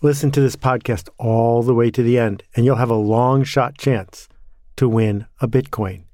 Listen 0.00 0.30
to 0.30 0.40
this 0.40 0.54
podcast 0.54 1.08
all 1.18 1.64
the 1.64 1.74
way 1.74 1.90
to 1.90 2.04
the 2.04 2.20
end, 2.20 2.44
and 2.54 2.64
you'll 2.64 2.76
have 2.76 2.88
a 2.88 2.94
long 2.94 3.42
shot 3.42 3.76
chance 3.76 4.28
to 4.76 4.88
win 4.88 5.26
a 5.40 5.48
Bitcoin, 5.48 6.04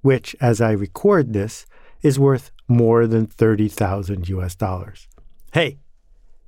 which, 0.00 0.34
as 0.40 0.62
I 0.62 0.70
record 0.70 1.34
this, 1.34 1.66
is 2.00 2.18
worth 2.18 2.50
more 2.66 3.06
than 3.06 3.26
30,000 3.26 4.26
US 4.30 4.54
dollars. 4.54 5.06
Hey, 5.52 5.76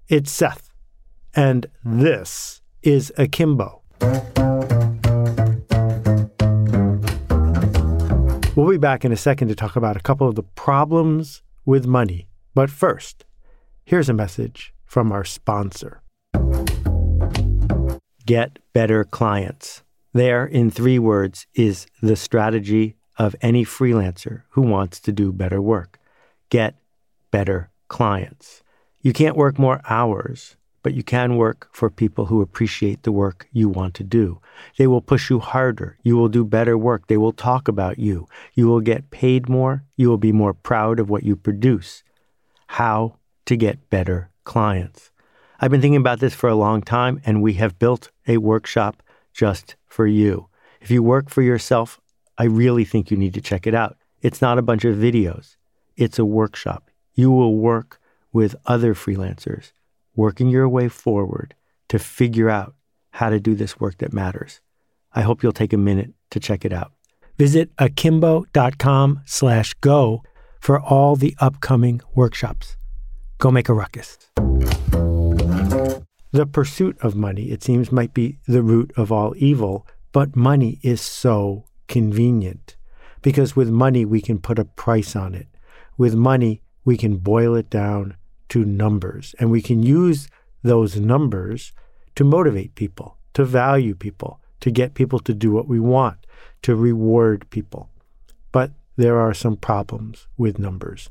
it's 0.08 0.30
Seth, 0.30 0.70
and 1.34 1.66
this 1.84 2.62
is 2.82 3.12
Akimbo. 3.18 3.82
We'll 8.56 8.70
be 8.70 8.78
back 8.78 9.04
in 9.04 9.12
a 9.12 9.16
second 9.16 9.48
to 9.48 9.54
talk 9.54 9.76
about 9.76 9.98
a 9.98 10.00
couple 10.00 10.26
of 10.26 10.36
the 10.36 10.42
problems 10.42 11.42
with 11.66 11.84
money. 11.84 12.28
But 12.54 12.70
first, 12.70 13.26
here's 13.84 14.08
a 14.08 14.14
message 14.14 14.72
from 14.86 15.12
our 15.12 15.26
sponsor 15.26 16.00
Get 18.28 18.58
better 18.74 19.04
clients. 19.04 19.82
There, 20.12 20.44
in 20.44 20.70
three 20.70 20.98
words, 20.98 21.46
is 21.54 21.86
the 22.02 22.14
strategy 22.14 22.96
of 23.16 23.34
any 23.40 23.64
freelancer 23.64 24.42
who 24.50 24.60
wants 24.60 25.00
to 25.00 25.12
do 25.12 25.32
better 25.32 25.62
work. 25.62 25.98
Get 26.50 26.74
better 27.30 27.70
clients. 27.88 28.62
You 29.00 29.14
can't 29.14 29.34
work 29.34 29.58
more 29.58 29.80
hours, 29.88 30.56
but 30.82 30.92
you 30.92 31.02
can 31.02 31.38
work 31.38 31.70
for 31.72 31.88
people 31.88 32.26
who 32.26 32.42
appreciate 32.42 33.02
the 33.02 33.12
work 33.12 33.48
you 33.50 33.70
want 33.70 33.94
to 33.94 34.04
do. 34.04 34.42
They 34.76 34.86
will 34.86 35.00
push 35.00 35.30
you 35.30 35.38
harder. 35.38 35.96
You 36.02 36.18
will 36.18 36.28
do 36.28 36.44
better 36.44 36.76
work. 36.76 37.06
They 37.06 37.16
will 37.16 37.32
talk 37.32 37.66
about 37.66 37.98
you. 37.98 38.28
You 38.52 38.66
will 38.66 38.82
get 38.82 39.10
paid 39.10 39.48
more. 39.48 39.84
You 39.96 40.10
will 40.10 40.18
be 40.18 40.32
more 40.32 40.52
proud 40.52 41.00
of 41.00 41.08
what 41.08 41.22
you 41.22 41.34
produce. 41.34 42.04
How 42.66 43.16
to 43.46 43.56
get 43.56 43.88
better 43.88 44.28
clients. 44.44 45.12
I've 45.60 45.70
been 45.72 45.80
thinking 45.80 45.96
about 46.00 46.20
this 46.20 46.34
for 46.34 46.48
a 46.48 46.54
long 46.54 46.82
time, 46.82 47.20
and 47.24 47.42
we 47.42 47.54
have 47.54 47.78
built 47.78 48.10
a 48.28 48.38
workshop 48.38 49.02
just 49.32 49.74
for 49.86 50.06
you. 50.06 50.48
If 50.80 50.90
you 50.90 51.02
work 51.02 51.30
for 51.30 51.42
yourself, 51.42 52.00
I 52.36 52.44
really 52.44 52.84
think 52.84 53.10
you 53.10 53.16
need 53.16 53.34
to 53.34 53.40
check 53.40 53.66
it 53.66 53.74
out. 53.74 53.96
It's 54.22 54.40
not 54.40 54.58
a 54.58 54.62
bunch 54.62 54.84
of 54.84 54.96
videos, 54.96 55.56
it's 55.96 56.18
a 56.18 56.24
workshop. 56.24 56.90
You 57.14 57.32
will 57.32 57.56
work 57.56 58.00
with 58.32 58.54
other 58.66 58.94
freelancers, 58.94 59.72
working 60.14 60.48
your 60.48 60.68
way 60.68 60.88
forward 60.88 61.54
to 61.88 61.98
figure 61.98 62.48
out 62.48 62.74
how 63.10 63.30
to 63.30 63.40
do 63.40 63.56
this 63.56 63.80
work 63.80 63.98
that 63.98 64.12
matters. 64.12 64.60
I 65.12 65.22
hope 65.22 65.42
you'll 65.42 65.52
take 65.52 65.72
a 65.72 65.78
minute 65.78 66.12
to 66.30 66.38
check 66.38 66.64
it 66.64 66.72
out. 66.72 66.92
Visit 67.36 67.70
akimbo.com 67.78 69.22
slash 69.24 69.74
go 69.74 70.22
for 70.60 70.78
all 70.78 71.16
the 71.16 71.34
upcoming 71.40 72.00
workshops. 72.14 72.76
Go 73.38 73.50
make 73.50 73.68
a 73.68 73.74
ruckus. 73.74 74.18
The 76.30 76.46
pursuit 76.46 76.98
of 77.00 77.14
money, 77.14 77.50
it 77.50 77.62
seems, 77.62 77.90
might 77.90 78.12
be 78.12 78.38
the 78.46 78.62
root 78.62 78.92
of 78.96 79.10
all 79.10 79.34
evil, 79.36 79.86
but 80.12 80.36
money 80.36 80.78
is 80.82 81.00
so 81.00 81.64
convenient 81.86 82.76
because 83.22 83.56
with 83.56 83.70
money 83.70 84.04
we 84.04 84.20
can 84.20 84.38
put 84.38 84.58
a 84.58 84.64
price 84.64 85.16
on 85.16 85.34
it. 85.34 85.48
With 85.96 86.14
money, 86.14 86.62
we 86.84 86.96
can 86.96 87.16
boil 87.16 87.54
it 87.54 87.70
down 87.70 88.16
to 88.50 88.64
numbers, 88.64 89.34
and 89.38 89.50
we 89.50 89.62
can 89.62 89.82
use 89.82 90.28
those 90.62 90.96
numbers 90.96 91.72
to 92.14 92.24
motivate 92.24 92.74
people, 92.74 93.16
to 93.34 93.44
value 93.44 93.94
people, 93.94 94.40
to 94.60 94.70
get 94.70 94.94
people 94.94 95.18
to 95.20 95.34
do 95.34 95.50
what 95.50 95.68
we 95.68 95.80
want, 95.80 96.26
to 96.62 96.74
reward 96.74 97.48
people. 97.50 97.90
But 98.52 98.72
there 98.96 99.18
are 99.18 99.34
some 99.34 99.56
problems 99.56 100.26
with 100.36 100.58
numbers. 100.58 101.10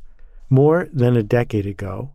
More 0.49 0.87
than 0.91 1.15
a 1.15 1.23
decade 1.23 1.65
ago, 1.65 2.11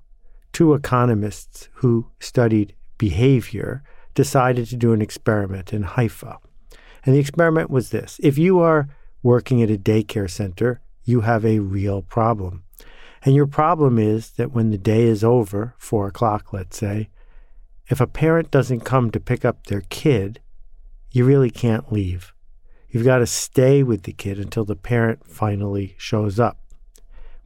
two 0.53 0.75
economists 0.75 1.69
who 1.75 2.07
studied 2.21 2.75
behavior 2.99 3.83
decided 4.15 4.67
to 4.67 4.77
do 4.77 4.93
an 4.93 5.03
experiment 5.03 5.73
in 5.73 5.83
Haifa. 5.83 6.39
And 7.05 7.15
the 7.15 7.19
experiment 7.19 7.71
was 7.71 7.91
this 7.91 8.21
if 8.23 8.39
you 8.39 8.61
are 8.61 8.89
working 9.23 9.63
at 9.63 9.71
a 9.71 9.79
daycare 9.79 10.31
center, 10.31 10.81
you 11.05 11.23
have 11.23 11.45
a 11.45 11.59
real 11.61 12.03
problem. 12.03 12.65
And 13.25 13.35
your 13.35 13.47
problem 13.47 13.99
is 13.99 14.31
that 14.33 14.53
when 14.53 14.71
the 14.71 14.79
day 14.79 15.05
is 15.05 15.23
over, 15.23 15.75
four 15.79 16.09
o'clock, 16.09 16.53
let's 16.53 16.77
say, 16.77 17.09
if 17.89 18.01
a 18.01 18.07
parent 18.07 18.51
doesn't 18.51 18.81
come 18.81 19.11
to 19.11 19.21
pick 19.21 19.45
up 19.45 19.67
their 19.67 19.83
kid, 19.83 20.41
you 21.11 21.25
really 21.25 21.51
can't 21.51 21.93
leave. 21.93 22.33
You've 22.89 23.05
got 23.05 23.19
to 23.19 23.27
stay 23.27 23.83
with 23.83 24.03
the 24.03 24.13
kid 24.13 24.39
until 24.39 24.65
the 24.65 24.77
parent 24.77 25.27
finally 25.27 25.95
shows 25.99 26.41
up. 26.41 26.59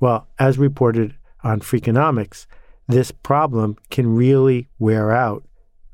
Well, 0.01 0.29
as 0.39 0.59
reported 0.59 1.15
on 1.43 1.61
Freakonomics, 1.61 2.47
this 2.89 3.11
problem 3.11 3.77
can 3.91 4.15
really 4.15 4.69
wear 4.79 5.13
out 5.13 5.45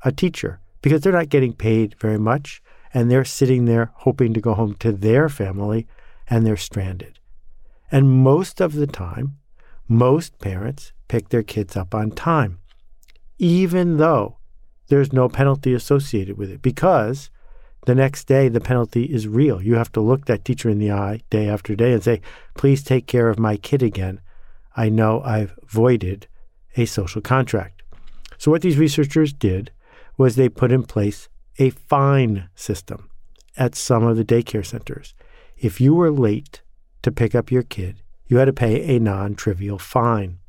a 0.03 0.11
teacher 0.11 0.59
because 0.81 1.01
they're 1.01 1.13
not 1.13 1.29
getting 1.29 1.53
paid 1.53 1.95
very 1.99 2.19
much 2.19 2.61
and 2.93 3.09
they're 3.09 3.25
sitting 3.25 3.65
there 3.65 3.91
hoping 3.95 4.33
to 4.33 4.41
go 4.41 4.53
home 4.53 4.75
to 4.75 4.91
their 4.91 5.29
family 5.29 5.87
and 6.29 6.45
they're 6.45 6.57
stranded. 6.57 7.19
And 7.91 8.09
most 8.09 8.61
of 8.61 8.73
the 8.73 8.87
time, 8.87 9.37
most 9.87 10.39
parents 10.39 10.93
pick 11.07 11.29
their 11.29 11.43
kids 11.43 11.75
up 11.75 11.93
on 11.93 12.11
time, 12.11 12.59
even 13.37 13.97
though 13.97 14.37
there's 14.87 15.13
no 15.13 15.29
penalty 15.29 15.73
associated 15.73 16.37
with 16.37 16.49
it, 16.51 16.61
because 16.61 17.29
the 17.85 17.95
next 17.95 18.25
day 18.25 18.47
the 18.47 18.61
penalty 18.61 19.05
is 19.05 19.27
real. 19.27 19.61
You 19.61 19.75
have 19.75 19.91
to 19.93 20.01
look 20.01 20.25
that 20.25 20.45
teacher 20.45 20.69
in 20.69 20.79
the 20.79 20.91
eye 20.91 21.21
day 21.29 21.47
after 21.49 21.75
day 21.75 21.93
and 21.93 22.03
say, 22.03 22.21
please 22.55 22.83
take 22.83 23.07
care 23.07 23.29
of 23.29 23.39
my 23.39 23.57
kid 23.57 23.83
again. 23.83 24.21
I 24.75 24.89
know 24.89 25.21
I've 25.21 25.57
voided 25.65 26.27
a 26.75 26.85
social 26.85 27.21
contract. 27.21 27.83
So, 28.37 28.51
what 28.51 28.61
these 28.61 28.77
researchers 28.77 29.33
did 29.33 29.71
was 30.17 30.35
they 30.35 30.49
put 30.49 30.71
in 30.71 30.83
place 30.83 31.29
a 31.59 31.69
fine 31.69 32.49
system 32.55 33.09
at 33.57 33.75
some 33.75 34.03
of 34.03 34.17
the 34.17 34.25
daycare 34.25 34.65
centers. 34.65 35.13
If 35.57 35.79
you 35.79 35.93
were 35.93 36.11
late 36.11 36.61
to 37.03 37.11
pick 37.11 37.35
up 37.35 37.51
your 37.51 37.63
kid, 37.63 38.01
you 38.27 38.37
had 38.37 38.45
to 38.45 38.53
pay 38.53 38.95
a 38.95 38.99
non 38.99 39.35
trivial 39.35 39.77
fine. 39.77 40.39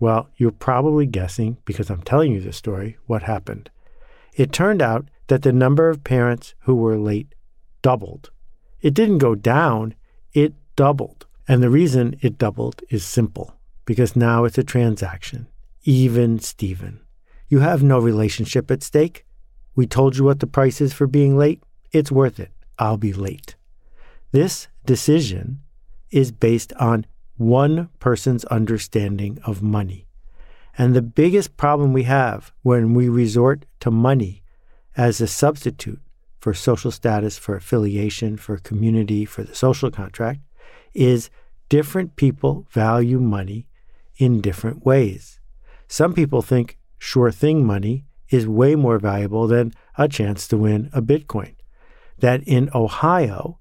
Well, 0.00 0.28
you're 0.36 0.50
probably 0.50 1.06
guessing, 1.06 1.58
because 1.64 1.90
I'm 1.90 2.02
telling 2.02 2.32
you 2.32 2.40
this 2.40 2.56
story, 2.56 2.96
what 3.06 3.22
happened. 3.22 3.70
It 4.34 4.52
turned 4.52 4.82
out 4.82 5.06
that 5.28 5.42
the 5.42 5.52
number 5.52 5.88
of 5.88 6.04
parents 6.04 6.54
who 6.60 6.74
were 6.74 6.98
late 6.98 7.34
doubled. 7.82 8.30
It 8.80 8.94
didn't 8.94 9.18
go 9.18 9.34
down, 9.34 9.94
it 10.32 10.54
doubled. 10.76 11.26
And 11.46 11.62
the 11.62 11.70
reason 11.70 12.16
it 12.22 12.38
doubled 12.38 12.82
is 12.90 13.04
simple 13.04 13.54
because 13.84 14.16
now 14.16 14.44
it's 14.44 14.58
a 14.58 14.64
transaction, 14.64 15.46
even 15.84 16.38
Steven. 16.38 17.00
You 17.48 17.60
have 17.60 17.82
no 17.82 17.98
relationship 17.98 18.70
at 18.70 18.82
stake. 18.82 19.24
We 19.74 19.86
told 19.86 20.16
you 20.16 20.24
what 20.24 20.40
the 20.40 20.46
price 20.46 20.80
is 20.80 20.92
for 20.92 21.06
being 21.06 21.36
late. 21.36 21.62
It's 21.92 22.10
worth 22.10 22.40
it. 22.40 22.50
I'll 22.78 22.96
be 22.96 23.12
late. 23.12 23.54
This 24.32 24.68
decision 24.84 25.60
is 26.10 26.32
based 26.32 26.72
on 26.74 27.06
one 27.36 27.88
person's 27.98 28.44
understanding 28.46 29.38
of 29.44 29.62
money. 29.62 30.06
And 30.76 30.94
the 30.94 31.02
biggest 31.02 31.56
problem 31.56 31.92
we 31.92 32.04
have 32.04 32.52
when 32.62 32.94
we 32.94 33.08
resort 33.08 33.64
to 33.80 33.90
money 33.90 34.42
as 34.96 35.20
a 35.20 35.26
substitute 35.26 36.00
for 36.40 36.52
social 36.52 36.90
status, 36.90 37.38
for 37.38 37.56
affiliation, 37.56 38.36
for 38.36 38.58
community, 38.58 39.24
for 39.24 39.42
the 39.44 39.54
social 39.54 39.90
contract 39.90 40.40
is 40.92 41.30
different 41.68 42.16
people 42.16 42.66
value 42.70 43.18
money 43.18 43.66
in 44.16 44.40
different 44.40 44.84
ways. 44.84 45.40
Some 45.88 46.14
people 46.14 46.42
think 46.42 46.78
sure 46.98 47.30
thing 47.30 47.64
money 47.64 48.04
is 48.30 48.48
way 48.48 48.74
more 48.74 48.98
valuable 48.98 49.46
than 49.46 49.72
a 49.96 50.08
chance 50.08 50.48
to 50.48 50.56
win 50.56 50.90
a 50.92 51.02
Bitcoin. 51.02 51.54
That 52.18 52.42
in 52.44 52.70
Ohio, 52.74 53.58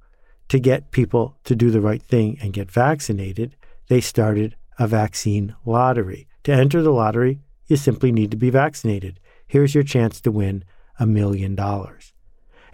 to 0.49 0.59
get 0.59 0.91
people 0.91 1.37
to 1.43 1.55
do 1.55 1.71
the 1.71 1.81
right 1.81 2.01
thing 2.01 2.37
and 2.41 2.53
get 2.53 2.71
vaccinated, 2.71 3.55
they 3.87 4.01
started 4.01 4.55
a 4.79 4.87
vaccine 4.87 5.55
lottery. 5.65 6.27
To 6.43 6.51
enter 6.51 6.81
the 6.81 6.91
lottery, 6.91 7.39
you 7.67 7.77
simply 7.77 8.11
need 8.11 8.31
to 8.31 8.37
be 8.37 8.49
vaccinated. 8.49 9.19
Here's 9.47 9.75
your 9.75 9.83
chance 9.83 10.19
to 10.21 10.31
win 10.31 10.63
a 10.99 11.05
million 11.05 11.55
dollars. 11.55 12.13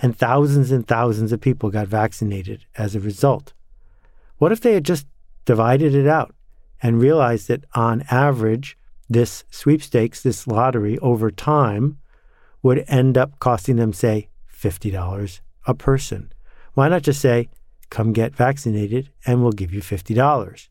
And 0.01 0.17
thousands 0.17 0.71
and 0.71 0.87
thousands 0.87 1.31
of 1.31 1.41
people 1.41 1.69
got 1.69 1.87
vaccinated 1.87 2.65
as 2.77 2.95
a 2.95 2.99
result. 2.99 3.53
What 4.37 4.51
if 4.51 4.61
they 4.61 4.73
had 4.73 4.85
just 4.85 5.07
divided 5.45 5.93
it 5.93 6.07
out 6.07 6.33
and 6.81 7.01
realized 7.01 7.47
that 7.47 7.65
on 7.73 8.03
average, 8.09 8.77
this 9.09 9.43
sweepstakes, 9.49 10.21
this 10.21 10.47
lottery 10.47 10.97
over 10.99 11.31
time 11.31 11.97
would 12.61 12.83
end 12.87 13.17
up 13.17 13.39
costing 13.39 13.77
them, 13.77 13.93
say, 13.93 14.29
$50 14.53 15.39
a 15.65 15.73
person. 15.73 16.31
Why 16.73 16.89
not 16.89 17.03
just 17.03 17.21
say, 17.21 17.49
come 17.89 18.13
get 18.13 18.35
vaccinated 18.35 19.09
and 19.25 19.41
we'll 19.41 19.51
give 19.51 19.73
you 19.73 19.81
$50? 19.81 20.67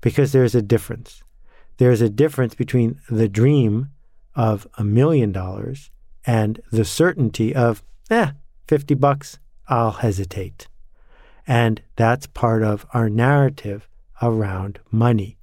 Because 0.00 0.32
there's 0.32 0.54
a 0.54 0.62
difference. 0.62 1.22
There's 1.78 2.00
a 2.00 2.10
difference 2.10 2.54
between 2.54 3.00
the 3.08 3.28
dream 3.28 3.90
of 4.34 4.66
a 4.76 4.84
million 4.84 5.32
dollars 5.32 5.90
and 6.26 6.60
the 6.70 6.84
certainty 6.84 7.54
of, 7.54 7.82
eh, 8.10 8.32
50 8.66 8.94
bucks, 8.94 9.38
I'll 9.68 9.92
hesitate. 9.92 10.68
And 11.46 11.82
that's 11.96 12.26
part 12.26 12.62
of 12.62 12.86
our 12.94 13.10
narrative 13.10 13.88
around 14.22 14.80
money. 14.90 15.36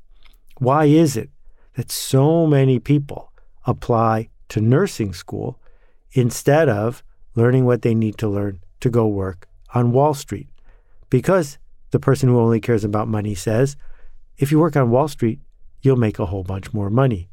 Why 0.58 0.86
is 0.86 1.18
it 1.18 1.30
that 1.76 1.92
so 1.92 2.46
many 2.46 2.80
people 2.80 3.32
apply 3.66 4.30
to 4.50 4.62
nursing 4.62 5.14
school 5.14 5.60
instead 6.12 6.68
of 6.68 7.04
learning 7.36 7.66
what 7.66 7.82
they 7.82 7.96
need 7.96 8.18
to 8.18 8.28
learn 8.28 8.60
to 8.82 8.90
go 8.90 9.08
work 9.08 9.48
on 9.74 9.92
Wall 9.92 10.14
Street. 10.14 10.50
Because 11.10 11.58
the 11.92 12.00
person 12.00 12.30
who 12.30 12.40
only 12.40 12.60
cares 12.60 12.84
about 12.84 13.08
money 13.08 13.36
says, 13.36 13.78
if 14.38 14.52
you 14.52 14.60
work 14.60 14.76
on 14.76 14.90
Wall 14.90 15.08
Street, 15.08 15.40
you'll 15.82 15.96
make 15.96 16.20
a 16.20 16.26
whole 16.26 16.44
bunch 16.44 16.74
more 16.74 16.90
money. 16.90 17.30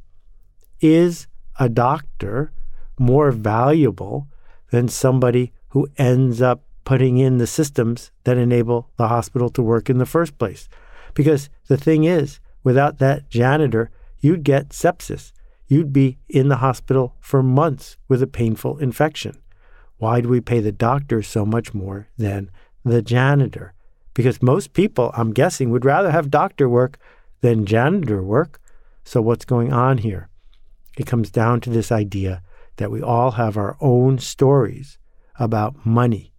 Is 0.81 1.26
a 1.58 1.69
doctor 1.69 2.52
more 2.99 3.32
valuable 3.32 4.29
than 4.70 4.88
somebody 4.88 5.52
who 5.70 5.88
ends 5.96 6.40
up 6.40 6.62
putting 6.85 7.19
in 7.19 7.38
the 7.38 7.46
systems 7.46 8.11
that 8.25 8.38
enable 8.38 8.90
the 8.96 9.08
hospital 9.08 9.49
to 9.50 9.62
work 9.62 9.90
in 9.90 9.99
the 9.99 10.06
first 10.06 10.38
place? 10.38 10.69
Because 11.19 11.50
the 11.67 11.76
thing 11.76 12.05
is, 12.05 12.38
without 12.62 12.99
that 12.99 13.29
janitor, 13.29 13.91
you'd 14.20 14.44
get 14.44 14.69
sepsis. 14.69 15.32
You'd 15.67 15.93
be 15.93 16.17
in 16.29 16.47
the 16.47 16.59
hospital 16.59 17.17
for 17.19 17.43
months 17.43 17.97
with 18.06 18.23
a 18.23 18.29
painful 18.29 18.79
infection. 18.79 19.37
Why 19.97 20.20
do 20.20 20.29
we 20.29 20.41
pay 20.41 20.61
the 20.61 20.70
doctor 20.70 21.20
so 21.23 21.44
much 21.44 21.75
more 21.75 22.06
than 22.17 22.53
the 22.85 23.03
janitor? 23.03 23.75
Because 24.15 24.41
most 24.41 24.75
people, 24.75 25.11
I'm 25.12 25.32
guessing, 25.32 25.70
would 25.70 25.85
rather 25.85 26.12
have 26.12 26.31
doctor 26.31 26.69
work 26.69 27.00
than 27.41 27.67
janitor 27.67 28.23
work. 28.23 28.61
So, 29.03 29.21
what's 29.21 29.44
going 29.44 29.73
on 29.73 29.99
here? 29.99 30.29
It 30.97 31.09
comes 31.09 31.32
down 31.32 31.61
to 31.62 31.71
this 31.71 31.91
idea 31.91 32.44
that 32.76 32.93
we 32.93 33.03
all 33.03 33.32
have 33.32 33.56
our 33.56 33.76
own 33.81 34.19
stories 34.19 34.99
about 35.37 35.85
money. 35.85 36.32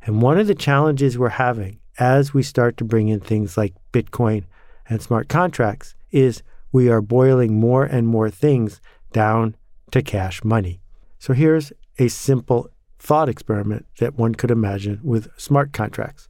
And 0.00 0.22
one 0.22 0.40
of 0.40 0.46
the 0.46 0.54
challenges 0.54 1.18
we're 1.18 1.28
having 1.28 1.80
as 1.98 2.32
we 2.32 2.42
start 2.42 2.76
to 2.76 2.84
bring 2.84 3.08
in 3.08 3.20
things 3.20 3.56
like 3.56 3.74
Bitcoin 3.98 4.44
and 4.88 5.02
smart 5.02 5.28
contracts 5.28 5.94
is 6.10 6.42
we 6.72 6.88
are 6.88 7.00
boiling 7.00 7.58
more 7.58 7.84
and 7.84 8.06
more 8.06 8.30
things 8.30 8.80
down 9.12 9.56
to 9.90 10.02
cash 10.02 10.44
money. 10.44 10.80
So 11.18 11.32
here's 11.32 11.72
a 11.98 12.08
simple 12.08 12.70
thought 12.98 13.28
experiment 13.28 13.86
that 13.98 14.16
one 14.16 14.34
could 14.34 14.50
imagine 14.50 15.00
with 15.02 15.28
smart 15.36 15.72
contracts. 15.72 16.28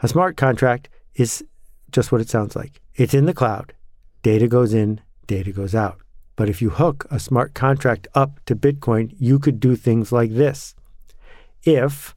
A 0.00 0.08
smart 0.08 0.36
contract 0.36 0.88
is 1.14 1.44
just 1.90 2.12
what 2.12 2.20
it 2.20 2.28
sounds 2.28 2.54
like 2.54 2.80
it's 2.94 3.14
in 3.14 3.26
the 3.26 3.34
cloud, 3.34 3.72
data 4.22 4.48
goes 4.48 4.74
in, 4.74 5.00
data 5.26 5.52
goes 5.52 5.74
out. 5.74 6.00
But 6.36 6.48
if 6.48 6.60
you 6.62 6.70
hook 6.70 7.06
a 7.10 7.18
smart 7.18 7.54
contract 7.54 8.06
up 8.14 8.40
to 8.46 8.54
Bitcoin, 8.54 9.14
you 9.18 9.38
could 9.38 9.58
do 9.58 9.74
things 9.74 10.12
like 10.12 10.32
this. 10.32 10.74
If, 11.64 12.14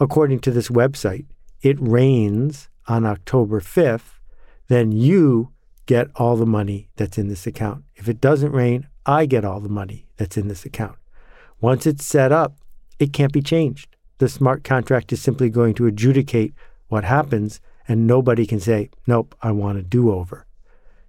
according 0.00 0.40
to 0.40 0.50
this 0.50 0.68
website, 0.68 1.26
it 1.62 1.76
rains 1.80 2.68
on 2.86 3.04
October 3.04 3.60
5th, 3.60 4.17
then 4.68 4.92
you 4.92 5.52
get 5.86 6.08
all 6.16 6.36
the 6.36 6.46
money 6.46 6.88
that's 6.96 7.18
in 7.18 7.28
this 7.28 7.46
account. 7.46 7.84
If 7.96 8.08
it 8.08 8.20
doesn't 8.20 8.52
rain, 8.52 8.86
I 9.06 9.26
get 9.26 9.44
all 9.44 9.60
the 9.60 9.68
money 9.68 10.06
that's 10.16 10.36
in 10.36 10.48
this 10.48 10.64
account. 10.64 10.96
Once 11.60 11.86
it's 11.86 12.04
set 12.04 12.30
up, 12.30 12.56
it 12.98 13.12
can't 13.12 13.32
be 13.32 13.42
changed. 13.42 13.96
The 14.18 14.28
smart 14.28 14.64
contract 14.64 15.12
is 15.12 15.22
simply 15.22 15.48
going 15.48 15.74
to 15.74 15.86
adjudicate 15.86 16.52
what 16.88 17.04
happens, 17.04 17.60
and 17.86 18.06
nobody 18.06 18.46
can 18.46 18.60
say, 18.60 18.90
Nope, 19.06 19.34
I 19.42 19.52
want 19.52 19.78
a 19.78 19.82
do 19.82 20.12
over. 20.12 20.46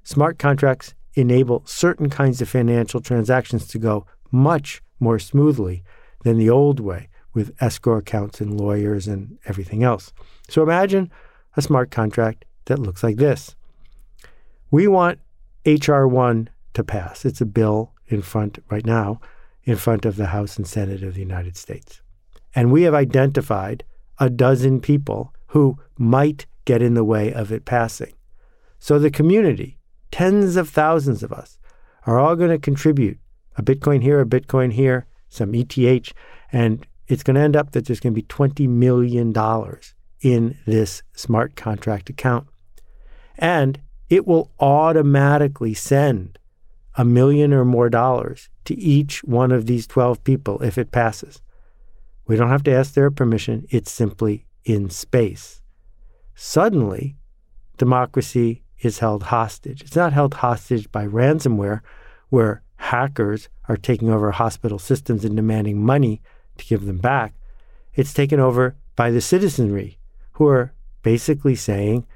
Smart 0.03 0.39
contracts 0.39 0.94
enable 1.15 1.63
certain 1.65 2.09
kinds 2.09 2.41
of 2.41 2.50
financial 2.50 3.01
transactions 3.01 3.67
to 3.67 3.79
go 3.79 4.06
much 4.31 4.81
more 5.00 5.19
smoothly 5.19 5.83
than 6.23 6.38
the 6.38 6.50
old 6.50 6.79
way 6.79 7.09
with 7.33 7.56
escrow 7.59 7.97
accounts 7.97 8.41
and 8.41 8.59
lawyers 8.59 9.07
and 9.07 9.38
everything 9.45 9.83
else. 9.83 10.13
So 10.47 10.63
imagine 10.63 11.11
a 11.57 11.61
smart 11.61 11.91
contract 11.91 12.45
that 12.65 12.79
looks 12.79 13.03
like 13.03 13.17
this. 13.17 13.56
We 14.71 14.88
want 14.88 15.19
H.R. 15.65 16.07
1 16.07 16.50
to 16.73 16.83
pass. 16.83 17.25
It's 17.25 17.41
a 17.41 17.45
bill 17.45 17.94
in 18.07 18.21
front 18.21 18.63
right 18.69 18.85
now 18.85 19.19
in 19.63 19.75
front 19.75 20.06
of 20.06 20.15
the 20.15 20.27
House 20.27 20.57
and 20.57 20.67
Senate 20.67 21.03
of 21.03 21.13
the 21.13 21.19
United 21.21 21.57
States. 21.57 22.01
And 22.56 22.71
we 22.71 22.83
have 22.83 22.94
identified 22.94 23.83
a 24.19 24.29
dozen 24.29 24.81
people 24.81 25.33
who 25.47 25.77
might 25.97 26.45
get 26.65 26.81
in 26.81 26.94
the 26.94 27.03
way 27.03 27.33
of 27.33 27.51
it 27.51 27.65
passing. 27.65 28.13
So 28.79 28.97
the 28.97 29.11
community, 29.11 29.77
tens 30.11 30.56
of 30.56 30.69
thousands 30.69 31.23
of 31.23 31.31
us, 31.31 31.57
are 32.06 32.19
all 32.19 32.35
going 32.35 32.50
to 32.50 32.59
contribute 32.59 33.19
a 33.57 33.63
Bitcoin 33.63 34.01
here, 34.01 34.21
a 34.21 34.25
Bitcoin 34.25 34.71
here, 34.71 35.06
some 35.27 35.53
ETH, 35.53 36.13
and 36.51 36.88
it's 37.07 37.23
going 37.23 37.35
to 37.35 37.41
end 37.41 37.56
up 37.56 37.71
that 37.71 37.85
there's 37.85 38.00
going 38.00 38.13
to 38.13 38.21
be 38.21 38.27
$20 38.27 38.67
million 38.67 39.33
in 40.21 40.57
this 40.66 41.01
smart 41.13 41.56
contract 41.56 42.10
account. 42.10 42.48
And 43.38 43.81
it 44.10 44.27
will 44.27 44.51
automatically 44.60 45.74
send 45.74 46.38
a 46.95 47.06
million 47.06 47.54
or 47.54 47.63
more 47.63 47.89
dollars 47.89 48.50
to 48.66 48.77
each 48.77 49.24
one 49.24 49.51
of 49.51 49.66
these 49.66 49.88
12 49.88 50.24
people 50.24 50.62
if 50.62 50.77
it 50.77 50.92
passes. 50.92 51.42
We 52.27 52.36
don't 52.36 52.50
have 52.50 52.63
to 52.63 52.74
ask 52.74 52.94
their 52.94 53.12
permission, 53.12 53.66
it's 53.69 53.92
simply 53.92 54.45
in 54.66 54.89
space. 54.89 55.62
Suddenly, 56.36 57.16
democracy 57.77 58.63
is 58.81 59.00
held 59.00 59.24
hostage. 59.24 59.81
It's 59.81 59.95
not 59.95 60.13
held 60.13 60.36
hostage 60.36 60.92
by 60.92 61.06
ransomware, 61.06 61.81
where 62.30 62.62
hackers 62.77 63.50
are 63.68 63.77
taking 63.77 64.10
over 64.10 64.31
hospital 64.31 64.80
systems 64.80 65.25
and 65.25 65.36
demanding 65.36 65.83
money 65.83 66.21
to 66.57 66.66
give 66.66 66.86
them 66.86 66.98
back. 66.98 67.33
It's 67.94 68.13
taken 68.13 68.39
over 68.39 68.75
by 68.95 69.12
the 69.12 69.21
citizenry, 69.21 69.98
who 70.39 70.47
are 70.47 70.74
basically 71.03 71.53
saying, 71.53 72.07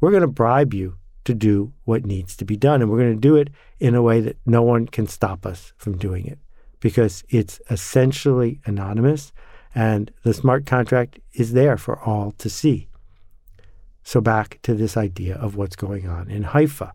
We're 0.00 0.10
going 0.10 0.22
to 0.22 0.26
bribe 0.26 0.74
you 0.74 0.96
to 1.24 1.34
do 1.34 1.72
what 1.84 2.06
needs 2.06 2.34
to 2.36 2.44
be 2.44 2.56
done. 2.56 2.80
And 2.80 2.90
we're 2.90 2.98
going 2.98 3.14
to 3.14 3.20
do 3.20 3.36
it 3.36 3.50
in 3.78 3.94
a 3.94 4.02
way 4.02 4.20
that 4.22 4.38
no 4.46 4.62
one 4.62 4.86
can 4.86 5.06
stop 5.06 5.44
us 5.44 5.72
from 5.76 5.98
doing 5.98 6.26
it 6.26 6.38
because 6.80 7.22
it's 7.28 7.60
essentially 7.70 8.60
anonymous 8.64 9.32
and 9.74 10.10
the 10.22 10.32
smart 10.32 10.64
contract 10.64 11.18
is 11.34 11.52
there 11.52 11.76
for 11.76 12.00
all 12.00 12.32
to 12.38 12.48
see. 12.48 12.88
So, 14.02 14.20
back 14.20 14.58
to 14.62 14.72
this 14.72 14.96
idea 14.96 15.34
of 15.34 15.56
what's 15.56 15.76
going 15.76 16.08
on 16.08 16.30
in 16.30 16.44
Haifa. 16.44 16.94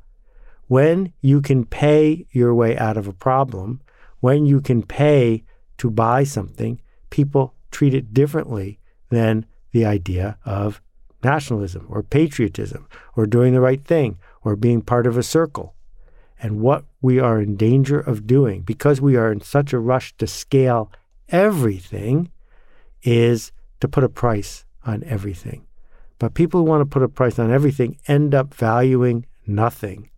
When 0.68 1.14
you 1.22 1.42
can 1.42 1.66
pay 1.66 2.26
your 2.32 2.56
way 2.56 2.78
out 2.78 2.98
of 2.98 3.08
a 3.08 3.14
problem, 3.14 3.82
when 4.22 4.46
you 4.46 4.62
can 4.62 4.82
pay 4.82 5.44
to 5.78 5.92
buy 5.92 6.24
something, 6.24 6.82
people 7.10 7.54
treat 7.70 7.94
it 7.94 8.14
differently 8.14 8.80
than 9.10 9.46
the 9.72 9.86
idea 9.86 10.38
of 10.46 10.82
nationalism 11.24 11.86
or 11.90 12.04
patriotism 12.04 12.88
or 13.16 13.26
doing 13.26 13.54
the 13.54 13.62
right 13.62 13.84
thing 13.84 14.18
or 14.44 14.56
being 14.56 14.82
part 14.82 15.06
of 15.06 15.18
a 15.18 15.24
circle. 15.24 15.76
And 16.42 16.60
what 16.60 16.86
we 17.02 17.20
are 17.20 17.40
in 17.40 17.56
danger 17.56 18.00
of 18.00 18.26
doing, 18.26 18.62
because 18.62 19.00
we 19.00 19.16
are 19.16 19.32
in 19.32 19.42
such 19.42 19.74
a 19.74 19.80
rush 19.80 20.16
to 20.18 20.26
scale 20.26 20.92
everything, 21.30 22.32
is 23.04 23.52
to 23.80 23.88
put 23.88 24.04
a 24.04 24.10
price 24.10 24.66
on 24.86 25.04
everything. 25.04 25.66
But 26.18 26.34
people 26.34 26.62
who 26.62 26.66
want 26.66 26.82
to 26.82 26.86
put 26.86 27.04
a 27.04 27.10
price 27.10 27.40
on 27.40 27.52
everything 27.52 27.98
end 28.08 28.34
up 28.34 28.54
valuing 28.54 29.26
nothing 29.46 30.10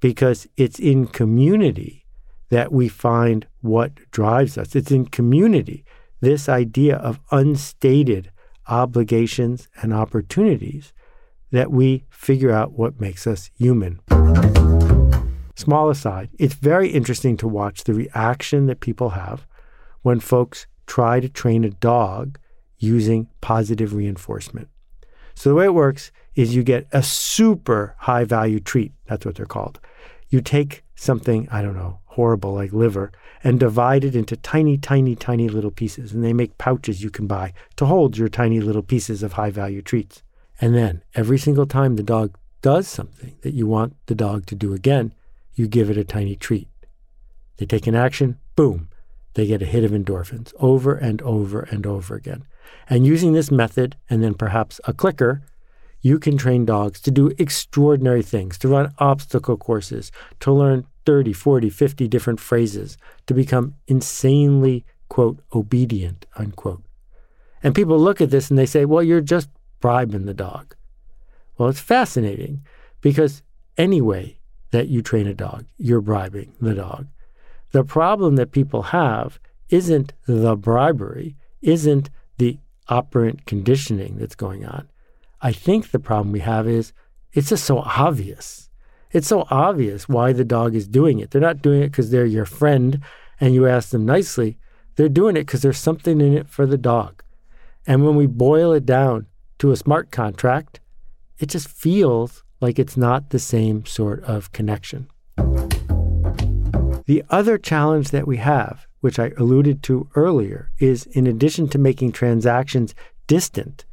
because 0.00 0.48
it's 0.56 0.78
in 0.78 1.06
community 1.06 2.06
that 2.48 2.72
we 2.72 2.88
find 2.88 3.46
what 3.60 3.92
drives 4.10 4.58
us. 4.58 4.74
It's 4.74 4.90
in 4.90 5.06
community, 5.06 5.84
this 6.20 6.48
idea 6.48 6.96
of 6.96 7.20
unstated 7.30 8.30
obligations, 8.70 9.68
and 9.82 9.92
opportunities 9.92 10.92
that 11.50 11.70
we 11.70 12.04
figure 12.08 12.50
out 12.50 12.72
what 12.72 13.00
makes 13.00 13.26
us 13.26 13.50
human. 13.58 14.00
Small 15.56 15.90
aside, 15.90 16.30
it's 16.38 16.54
very 16.54 16.88
interesting 16.88 17.36
to 17.38 17.48
watch 17.48 17.84
the 17.84 17.92
reaction 17.92 18.66
that 18.66 18.80
people 18.80 19.10
have 19.10 19.46
when 20.02 20.20
folks 20.20 20.66
try 20.86 21.20
to 21.20 21.28
train 21.28 21.64
a 21.64 21.70
dog 21.70 22.38
using 22.78 23.28
positive 23.40 23.94
reinforcement. 23.94 24.68
So, 25.34 25.50
the 25.50 25.54
way 25.54 25.66
it 25.66 25.74
works 25.74 26.10
is 26.34 26.54
you 26.54 26.62
get 26.62 26.86
a 26.92 27.02
super 27.02 27.94
high 27.98 28.24
value 28.24 28.60
treat. 28.60 28.92
That's 29.06 29.26
what 29.26 29.34
they're 29.34 29.46
called. 29.46 29.80
You 30.28 30.40
take 30.40 30.84
something, 31.00 31.48
I 31.50 31.62
don't 31.62 31.76
know, 31.76 31.98
horrible 32.04 32.52
like 32.52 32.72
liver, 32.72 33.10
and 33.42 33.58
divide 33.58 34.04
it 34.04 34.14
into 34.14 34.36
tiny, 34.36 34.76
tiny, 34.76 35.16
tiny 35.16 35.48
little 35.48 35.70
pieces. 35.70 36.12
And 36.12 36.22
they 36.22 36.34
make 36.34 36.58
pouches 36.58 37.02
you 37.02 37.08
can 37.08 37.26
buy 37.26 37.54
to 37.76 37.86
hold 37.86 38.18
your 38.18 38.28
tiny 38.28 38.60
little 38.60 38.82
pieces 38.82 39.22
of 39.22 39.32
high 39.32 39.50
value 39.50 39.80
treats. 39.80 40.22
And 40.60 40.74
then 40.74 41.02
every 41.14 41.38
single 41.38 41.66
time 41.66 41.96
the 41.96 42.02
dog 42.02 42.36
does 42.60 42.86
something 42.86 43.34
that 43.40 43.54
you 43.54 43.66
want 43.66 43.96
the 44.06 44.14
dog 44.14 44.44
to 44.46 44.54
do 44.54 44.74
again, 44.74 45.14
you 45.54 45.66
give 45.66 45.88
it 45.88 45.96
a 45.96 46.04
tiny 46.04 46.36
treat. 46.36 46.68
They 47.56 47.64
take 47.64 47.86
an 47.86 47.94
action, 47.94 48.38
boom, 48.54 48.90
they 49.34 49.46
get 49.46 49.62
a 49.62 49.66
hit 49.66 49.84
of 49.84 49.92
endorphins 49.92 50.52
over 50.58 50.94
and 50.94 51.22
over 51.22 51.60
and 51.62 51.86
over 51.86 52.14
again. 52.14 52.44
And 52.90 53.06
using 53.06 53.32
this 53.32 53.50
method 53.50 53.96
and 54.10 54.22
then 54.22 54.34
perhaps 54.34 54.80
a 54.84 54.92
clicker, 54.92 55.42
you 56.02 56.18
can 56.18 56.36
train 56.36 56.64
dogs 56.64 57.00
to 57.02 57.10
do 57.10 57.32
extraordinary 57.38 58.22
things, 58.22 58.58
to 58.58 58.68
run 58.68 58.94
obstacle 58.98 59.56
courses, 59.56 60.10
to 60.40 60.52
learn 60.52 60.86
30, 61.06 61.32
40, 61.32 61.70
50 61.70 62.08
different 62.08 62.40
phrases, 62.40 62.96
to 63.26 63.34
become 63.34 63.74
insanely, 63.86 64.84
quote, 65.08 65.40
obedient, 65.54 66.26
unquote. 66.36 66.82
And 67.62 67.74
people 67.74 67.98
look 67.98 68.20
at 68.20 68.30
this 68.30 68.50
and 68.50 68.58
they 68.58 68.66
say, 68.66 68.84
well, 68.84 69.02
you're 69.02 69.20
just 69.20 69.48
bribing 69.80 70.26
the 70.26 70.34
dog. 70.34 70.74
Well, 71.58 71.68
it's 71.68 71.80
fascinating 71.80 72.62
because 73.00 73.42
any 73.76 74.00
way 74.00 74.38
that 74.70 74.88
you 74.88 75.02
train 75.02 75.26
a 75.26 75.34
dog, 75.34 75.66
you're 75.76 76.00
bribing 76.00 76.52
the 76.60 76.74
dog. 76.74 77.06
the 77.72 77.84
problem 77.84 78.36
that 78.36 78.52
people 78.52 78.82
have 78.82 79.38
isn't 79.68 80.12
the 80.26 80.56
bribery, 80.56 81.36
isn't 81.62 82.10
the 82.38 82.58
operant 82.88 83.46
conditioning 83.46 84.16
that's 84.18 84.34
going 84.34 84.64
on. 84.64 84.88
I 85.40 85.52
think 85.52 85.90
the 85.90 85.98
problem 85.98 86.32
we 86.32 86.40
have 86.40 86.66
is 86.66 86.92
it's 87.32 87.50
just 87.50 87.64
so 87.64 87.78
obvious. 87.78 88.69
It's 89.12 89.26
so 89.26 89.46
obvious 89.50 90.08
why 90.08 90.32
the 90.32 90.44
dog 90.44 90.74
is 90.76 90.86
doing 90.86 91.18
it. 91.18 91.30
They're 91.30 91.40
not 91.40 91.62
doing 91.62 91.82
it 91.82 91.90
because 91.90 92.10
they're 92.10 92.26
your 92.26 92.44
friend 92.44 93.00
and 93.40 93.54
you 93.54 93.66
ask 93.66 93.90
them 93.90 94.06
nicely. 94.06 94.58
They're 94.94 95.08
doing 95.08 95.36
it 95.36 95.46
because 95.46 95.62
there's 95.62 95.78
something 95.78 96.20
in 96.20 96.36
it 96.36 96.48
for 96.48 96.64
the 96.64 96.78
dog. 96.78 97.22
And 97.86 98.04
when 98.04 98.14
we 98.14 98.26
boil 98.26 98.72
it 98.72 98.86
down 98.86 99.26
to 99.58 99.72
a 99.72 99.76
smart 99.76 100.12
contract, 100.12 100.78
it 101.38 101.46
just 101.46 101.68
feels 101.68 102.44
like 102.60 102.78
it's 102.78 102.96
not 102.96 103.30
the 103.30 103.38
same 103.38 103.84
sort 103.84 104.22
of 104.24 104.52
connection. 104.52 105.08
The 107.06 107.24
other 107.30 107.58
challenge 107.58 108.10
that 108.10 108.28
we 108.28 108.36
have, 108.36 108.86
which 109.00 109.18
I 109.18 109.32
alluded 109.36 109.82
to 109.84 110.08
earlier, 110.14 110.70
is 110.78 111.06
in 111.06 111.26
addition 111.26 111.66
to 111.70 111.78
making 111.78 112.12
transactions 112.12 112.94
distant, 113.26 113.84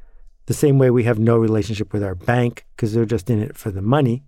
the 0.45 0.53
same 0.53 0.77
way 0.77 0.91
we 0.91 1.05
have 1.05 1.17
no 1.17 1.37
relationship 1.37 1.91
with 1.91 2.03
our 2.03 2.13
bank 2.13 2.65
because 2.75 2.93
they're 2.93 3.05
just 3.05 3.29
in 3.29 3.41
it 3.41 3.57
for 3.57 3.71
the 3.71 3.81
money, 3.81 4.23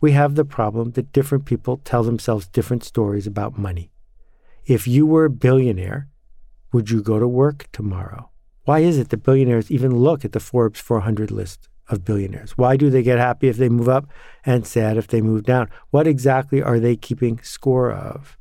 we 0.00 0.12
have 0.12 0.34
the 0.34 0.44
problem 0.44 0.92
that 0.92 1.12
different 1.12 1.44
people 1.44 1.78
tell 1.78 2.02
themselves 2.02 2.48
different 2.48 2.84
stories 2.84 3.26
about 3.26 3.58
money. 3.58 3.90
If 4.64 4.86
you 4.86 5.06
were 5.06 5.26
a 5.26 5.30
billionaire, 5.30 6.08
would 6.72 6.90
you 6.90 7.02
go 7.02 7.18
to 7.18 7.28
work 7.28 7.68
tomorrow? 7.72 8.30
Why 8.64 8.80
is 8.80 8.98
it 8.98 9.10
that 9.10 9.22
billionaires 9.22 9.70
even 9.70 9.96
look 9.96 10.24
at 10.24 10.32
the 10.32 10.40
Forbes 10.40 10.80
400 10.80 11.30
list 11.30 11.68
of 11.88 12.04
billionaires? 12.04 12.58
Why 12.58 12.76
do 12.76 12.90
they 12.90 13.02
get 13.02 13.18
happy 13.18 13.48
if 13.48 13.56
they 13.56 13.68
move 13.68 13.88
up 13.88 14.08
and 14.44 14.66
sad 14.66 14.96
if 14.96 15.06
they 15.06 15.20
move 15.20 15.44
down? 15.44 15.70
What 15.90 16.08
exactly 16.08 16.62
are 16.62 16.80
they 16.80 16.96
keeping 16.96 17.40
score 17.42 17.92
of? 17.92 18.36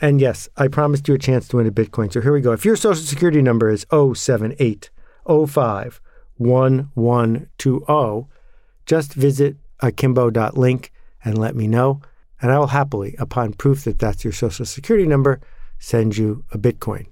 And 0.00 0.20
yes, 0.20 0.48
I 0.56 0.68
promised 0.68 1.08
you 1.08 1.14
a 1.14 1.18
chance 1.18 1.48
to 1.48 1.56
win 1.56 1.66
a 1.66 1.72
Bitcoin. 1.72 2.12
So 2.12 2.20
here 2.20 2.32
we 2.32 2.40
go. 2.40 2.52
If 2.52 2.64
your 2.64 2.76
social 2.76 3.02
security 3.02 3.42
number 3.42 3.68
is 3.68 3.84
07805 3.90 6.00
1120, 6.38 8.28
just 8.84 9.14
visit 9.14 9.56
akimbo.link 9.80 10.92
and 11.24 11.38
let 11.38 11.56
me 11.56 11.66
know. 11.66 12.02
And 12.40 12.52
I 12.52 12.58
will 12.58 12.68
happily, 12.68 13.16
upon 13.18 13.54
proof 13.54 13.84
that 13.84 13.98
that's 13.98 14.24
your 14.24 14.32
social 14.32 14.66
security 14.66 15.06
number, 15.06 15.40
send 15.78 16.16
you 16.16 16.44
a 16.52 16.58
Bitcoin. 16.58 17.06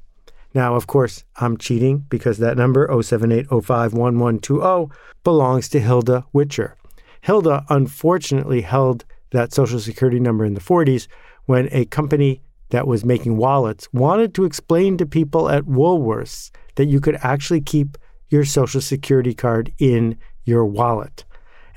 Now, 0.54 0.76
of 0.76 0.86
course, 0.86 1.24
I'm 1.36 1.56
cheating 1.56 2.06
because 2.08 2.38
that 2.38 2.56
number, 2.56 2.86
078051120, 2.88 4.90
belongs 5.24 5.68
to 5.70 5.80
Hilda 5.80 6.24
Whitcher. 6.32 6.74
Hilda 7.22 7.64
unfortunately 7.68 8.60
held 8.60 9.04
that 9.32 9.52
social 9.52 9.80
security 9.80 10.20
number 10.20 10.44
in 10.44 10.54
the 10.54 10.60
40s 10.60 11.08
when 11.46 11.68
a 11.72 11.86
company 11.86 12.40
that 12.70 12.86
was 12.86 13.04
making 13.04 13.36
wallets 13.36 13.88
wanted 13.92 14.32
to 14.34 14.44
explain 14.44 14.96
to 14.96 15.06
people 15.06 15.48
at 15.48 15.64
Woolworths 15.64 16.52
that 16.76 16.86
you 16.86 17.00
could 17.00 17.18
actually 17.22 17.60
keep 17.60 17.98
your 18.28 18.44
social 18.44 18.80
security 18.80 19.34
card 19.34 19.72
in 19.78 20.16
your 20.44 20.64
wallet. 20.64 21.24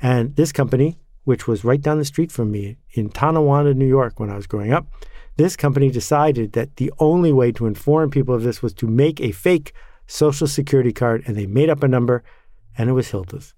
And 0.00 0.36
this 0.36 0.52
company, 0.52 0.98
which 1.24 1.46
was 1.46 1.64
right 1.64 1.80
down 1.80 1.98
the 1.98 2.04
street 2.04 2.32
from 2.32 2.50
me 2.50 2.76
in 2.92 3.10
Tonawanda, 3.10 3.74
New 3.74 3.86
York, 3.86 4.18
when 4.20 4.30
I 4.30 4.36
was 4.36 4.46
growing 4.46 4.72
up, 4.72 4.86
this 5.36 5.56
company 5.56 5.90
decided 5.90 6.52
that 6.52 6.76
the 6.76 6.92
only 6.98 7.32
way 7.32 7.52
to 7.52 7.66
inform 7.66 8.10
people 8.10 8.34
of 8.34 8.42
this 8.42 8.62
was 8.62 8.72
to 8.74 8.86
make 8.86 9.20
a 9.20 9.32
fake 9.32 9.72
social 10.06 10.46
security 10.46 10.92
card, 10.92 11.22
and 11.26 11.36
they 11.36 11.46
made 11.46 11.70
up 11.70 11.82
a 11.82 11.88
number, 11.88 12.24
and 12.76 12.90
it 12.90 12.94
was 12.94 13.10
Hilda's. 13.10 13.54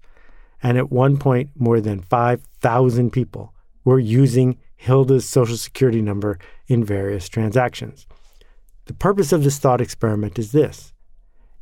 And 0.61 0.77
at 0.77 0.91
one 0.91 1.17
point, 1.17 1.49
more 1.55 1.81
than 1.81 2.01
5,000 2.01 3.11
people 3.11 3.53
were 3.83 3.99
using 3.99 4.57
Hilda's 4.75 5.27
social 5.27 5.57
security 5.57 6.01
number 6.01 6.37
in 6.67 6.83
various 6.83 7.29
transactions. 7.29 8.05
The 8.85 8.93
purpose 8.93 9.31
of 9.31 9.43
this 9.43 9.57
thought 9.57 9.81
experiment 9.81 10.37
is 10.37 10.51
this 10.51 10.93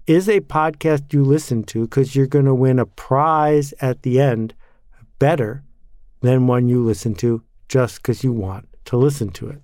Is 0.08 0.28
a 0.28 0.42
podcast 0.42 1.14
you 1.14 1.24
listen 1.24 1.64
to 1.66 1.84
because 1.84 2.16
you're 2.16 2.28
going 2.28 2.46
to 2.46 2.56
win 2.56 2.80
a 2.80 2.86
prize 2.86 3.74
at 3.80 4.02
the 4.02 4.20
end 4.20 4.54
better 5.20 5.64
than 6.22 6.48
one 6.48 6.68
you 6.68 6.84
listen 6.84 7.14
to 7.16 7.44
just 7.68 7.98
because 7.98 8.24
you 8.24 8.32
want 8.32 8.68
to 8.86 8.98
listen 8.98 9.30
to 9.30 9.50
it? 9.50 9.62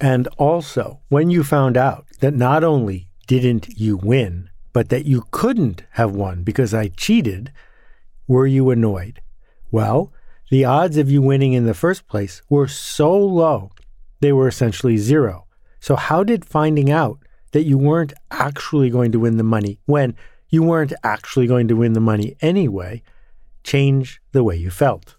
And 0.00 0.28
also, 0.38 1.00
when 1.08 1.28
you 1.30 1.44
found 1.44 1.76
out 1.76 2.06
that 2.20 2.34
not 2.34 2.64
only 2.64 3.08
didn't 3.26 3.68
you 3.78 3.96
win, 3.96 4.48
but 4.72 4.88
that 4.88 5.04
you 5.04 5.26
couldn't 5.30 5.82
have 5.92 6.12
won 6.12 6.42
because 6.42 6.72
I 6.72 6.88
cheated, 6.88 7.52
were 8.26 8.46
you 8.46 8.70
annoyed? 8.70 9.20
Well, 9.70 10.12
the 10.50 10.64
odds 10.64 10.96
of 10.96 11.10
you 11.10 11.20
winning 11.22 11.52
in 11.52 11.66
the 11.66 11.74
first 11.74 12.06
place 12.06 12.42
were 12.48 12.68
so 12.68 13.16
low, 13.16 13.72
they 14.20 14.32
were 14.32 14.48
essentially 14.48 14.96
zero. 14.96 15.46
So, 15.80 15.96
how 15.96 16.24
did 16.24 16.44
finding 16.44 16.90
out 16.90 17.18
that 17.52 17.64
you 17.64 17.78
weren't 17.78 18.12
actually 18.30 18.90
going 18.90 19.12
to 19.12 19.20
win 19.20 19.36
the 19.36 19.44
money 19.44 19.78
when 19.86 20.14
you 20.48 20.62
weren't 20.62 20.92
actually 21.02 21.46
going 21.46 21.68
to 21.68 21.76
win 21.76 21.92
the 21.92 22.00
money 22.00 22.36
anyway 22.40 23.02
change 23.62 24.20
the 24.32 24.44
way 24.44 24.56
you 24.56 24.70
felt? 24.70 25.16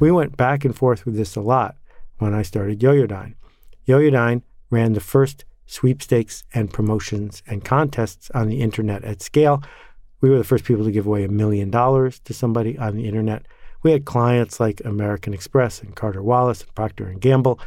We 0.00 0.10
went 0.10 0.36
back 0.36 0.64
and 0.64 0.76
forth 0.76 1.04
with 1.04 1.16
this 1.16 1.36
a 1.36 1.40
lot 1.40 1.76
when 2.18 2.34
I 2.34 2.42
started 2.42 2.80
Yoyodyne. 2.80 3.34
Yoyodyne 3.86 4.42
ran 4.70 4.92
the 4.92 5.00
first 5.00 5.44
sweepstakes 5.66 6.44
and 6.52 6.72
promotions 6.72 7.42
and 7.46 7.64
contests 7.64 8.30
on 8.32 8.48
the 8.48 8.60
internet 8.60 9.04
at 9.04 9.22
scale. 9.22 9.62
We 10.20 10.30
were 10.30 10.38
the 10.38 10.44
first 10.44 10.64
people 10.64 10.84
to 10.84 10.90
give 10.90 11.06
away 11.06 11.24
a 11.24 11.28
million 11.28 11.70
dollars 11.70 12.20
to 12.20 12.34
somebody 12.34 12.76
on 12.78 12.96
the 12.96 13.06
internet. 13.06 13.46
We 13.82 13.92
had 13.92 14.04
clients 14.04 14.58
like 14.58 14.82
American 14.84 15.34
Express 15.34 15.80
and 15.80 15.94
Carter 15.94 16.22
Wallace 16.22 16.62
and 16.62 16.74
Procter 16.74 17.06
and 17.06 17.20
Gamble, 17.20 17.60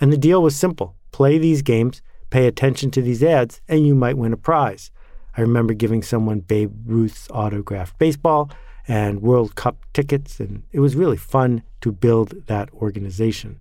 and 0.00 0.12
the 0.12 0.18
deal 0.18 0.42
was 0.42 0.54
simple: 0.54 0.96
play 1.10 1.38
these 1.38 1.62
games, 1.62 2.02
pay 2.30 2.46
attention 2.46 2.90
to 2.92 3.02
these 3.02 3.22
ads, 3.22 3.60
and 3.68 3.86
you 3.86 3.94
might 3.94 4.18
win 4.18 4.32
a 4.32 4.36
prize. 4.36 4.90
I 5.36 5.40
remember 5.40 5.72
giving 5.72 6.02
someone 6.02 6.40
Babe 6.40 6.72
Ruth's 6.84 7.28
autographed 7.30 7.98
baseball 7.98 8.50
and 8.88 9.22
World 9.22 9.54
Cup 9.54 9.76
tickets, 9.92 10.40
and 10.40 10.62
it 10.72 10.80
was 10.80 10.96
really 10.96 11.16
fun 11.16 11.62
to 11.80 11.92
build 11.92 12.46
that 12.46 12.72
organization 12.74 13.60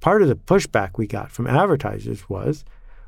part 0.00 0.22
of 0.22 0.28
the 0.28 0.34
pushback 0.34 0.96
we 0.96 1.06
got 1.06 1.30
from 1.30 1.46
advertisers 1.46 2.28
was 2.28 2.64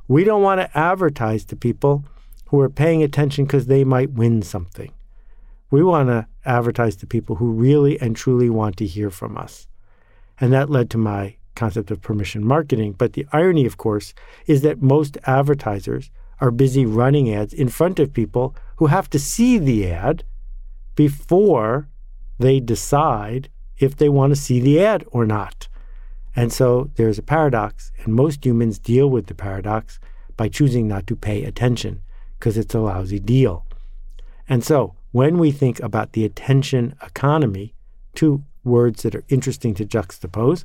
we 0.08 0.24
don't 0.24 0.42
want 0.42 0.60
to 0.60 0.78
advertise 0.78 1.44
to 1.46 1.56
people 1.56 2.04
who 2.46 2.60
are 2.60 2.68
paying 2.68 3.02
attention 3.02 3.44
because 3.44 3.66
they 3.66 3.82
might 3.82 4.12
win 4.12 4.42
something. 4.42 4.92
We 5.70 5.82
want 5.82 6.08
to 6.08 6.26
advertise 6.44 6.96
to 6.96 7.06
people 7.06 7.36
who 7.36 7.50
really 7.52 7.98
and 8.00 8.14
truly 8.14 8.50
want 8.50 8.76
to 8.76 8.86
hear 8.86 9.10
from 9.10 9.38
us. 9.38 9.66
And 10.38 10.52
that 10.52 10.68
led 10.68 10.90
to 10.90 10.98
my 10.98 11.36
concept 11.54 11.90
of 11.90 12.02
permission 12.02 12.44
marketing. 12.44 12.92
But 12.92 13.14
the 13.14 13.26
irony, 13.32 13.64
of 13.64 13.78
course, 13.78 14.12
is 14.46 14.60
that 14.62 14.82
most 14.82 15.16
advertisers 15.24 16.10
are 16.40 16.50
busy 16.50 16.84
running 16.84 17.32
ads 17.32 17.54
in 17.54 17.68
front 17.68 17.98
of 17.98 18.12
people 18.12 18.54
who 18.76 18.86
have 18.86 19.08
to 19.10 19.18
see 19.18 19.56
the 19.56 19.88
ad 19.88 20.24
before 20.94 21.88
they 22.38 22.60
decide 22.60 23.48
if 23.78 23.96
they 23.96 24.08
want 24.08 24.32
to 24.32 24.40
see 24.40 24.60
the 24.60 24.82
ad 24.82 25.04
or 25.10 25.26
not. 25.26 25.68
And 26.34 26.52
so 26.52 26.90
there's 26.94 27.18
a 27.18 27.22
paradox, 27.22 27.92
and 27.98 28.14
most 28.14 28.44
humans 28.44 28.78
deal 28.78 29.08
with 29.08 29.26
the 29.26 29.34
paradox 29.34 29.98
by 30.36 30.48
choosing 30.48 30.88
not 30.88 31.06
to 31.08 31.16
pay 31.16 31.44
attention 31.44 32.00
because 32.38 32.56
it's 32.56 32.74
a 32.74 32.80
lousy 32.80 33.18
deal. 33.18 33.66
And 34.48 34.64
so 34.64 34.94
when 35.12 35.38
we 35.38 35.52
think 35.52 35.78
about 35.80 36.12
the 36.12 36.24
attention 36.24 36.94
economy, 37.02 37.74
two 38.14 38.42
words 38.64 39.02
that 39.02 39.14
are 39.14 39.24
interesting 39.28 39.74
to 39.74 39.84
juxtapose, 39.84 40.64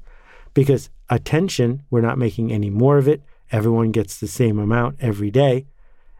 because 0.53 0.89
attention, 1.09 1.83
we're 1.89 2.01
not 2.01 2.17
making 2.17 2.51
any 2.51 2.69
more 2.69 2.97
of 2.97 3.07
it, 3.07 3.21
everyone 3.51 3.91
gets 3.91 4.19
the 4.19 4.27
same 4.27 4.57
amount 4.57 4.97
every 4.99 5.29
day, 5.29 5.65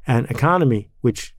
and 0.06 0.30
economy, 0.30 0.90
which 1.02 1.34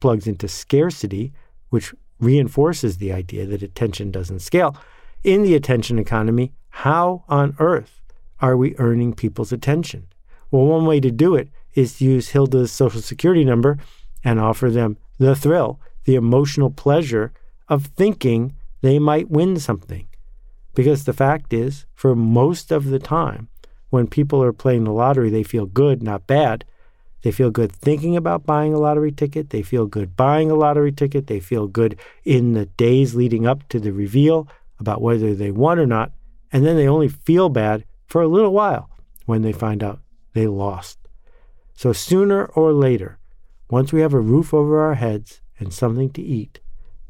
plugs 0.00 0.26
into 0.26 0.48
scarcity, 0.48 1.32
which 1.74 1.92
reinforces 2.20 2.98
the 2.98 3.12
idea 3.12 3.44
that 3.44 3.60
attention 3.60 4.12
doesn't 4.12 4.38
scale. 4.38 4.76
In 5.24 5.42
the 5.42 5.56
attention 5.56 5.98
economy, 5.98 6.52
how 6.68 7.24
on 7.28 7.56
earth 7.58 8.00
are 8.38 8.56
we 8.56 8.76
earning 8.78 9.12
people's 9.12 9.50
attention? 9.50 10.06
Well, 10.52 10.66
one 10.66 10.86
way 10.86 11.00
to 11.00 11.10
do 11.10 11.34
it 11.34 11.48
is 11.74 11.98
to 11.98 12.04
use 12.04 12.28
Hilda's 12.28 12.70
social 12.70 13.00
security 13.00 13.44
number 13.44 13.78
and 14.22 14.38
offer 14.38 14.70
them 14.70 14.98
the 15.18 15.34
thrill, 15.34 15.80
the 16.04 16.14
emotional 16.14 16.70
pleasure 16.70 17.32
of 17.68 17.86
thinking 17.86 18.54
they 18.80 19.00
might 19.00 19.28
win 19.28 19.58
something. 19.58 20.06
Because 20.76 21.06
the 21.06 21.12
fact 21.12 21.52
is, 21.52 21.86
for 21.92 22.14
most 22.14 22.70
of 22.70 22.84
the 22.84 23.00
time, 23.00 23.48
when 23.90 24.06
people 24.06 24.40
are 24.44 24.52
playing 24.52 24.84
the 24.84 24.92
lottery, 24.92 25.28
they 25.28 25.42
feel 25.42 25.66
good, 25.66 26.04
not 26.04 26.28
bad. 26.28 26.64
They 27.24 27.32
feel 27.32 27.50
good 27.50 27.72
thinking 27.72 28.16
about 28.16 28.46
buying 28.46 28.72
a 28.72 28.78
lottery 28.78 29.10
ticket. 29.10 29.50
They 29.50 29.62
feel 29.62 29.86
good 29.86 30.14
buying 30.14 30.50
a 30.50 30.54
lottery 30.54 30.92
ticket. 30.92 31.26
They 31.26 31.40
feel 31.40 31.66
good 31.66 31.98
in 32.24 32.52
the 32.52 32.66
days 32.66 33.16
leading 33.16 33.46
up 33.46 33.68
to 33.70 33.80
the 33.80 33.92
reveal 33.92 34.46
about 34.78 35.02
whether 35.02 35.34
they 35.34 35.50
won 35.50 35.80
or 35.80 35.86
not 35.86 36.12
and 36.54 36.64
then 36.64 36.76
they 36.76 36.86
only 36.86 37.08
feel 37.08 37.48
bad 37.48 37.84
for 38.06 38.22
a 38.22 38.28
little 38.28 38.52
while 38.52 38.88
when 39.26 39.42
they 39.42 39.52
find 39.52 39.82
out 39.82 39.98
they 40.34 40.46
lost. 40.46 40.98
So 41.74 41.92
sooner 41.92 42.44
or 42.44 42.72
later, 42.72 43.18
once 43.68 43.92
we 43.92 44.02
have 44.02 44.14
a 44.14 44.20
roof 44.20 44.54
over 44.54 44.80
our 44.80 44.94
heads 44.94 45.40
and 45.58 45.74
something 45.74 46.10
to 46.10 46.22
eat, 46.22 46.60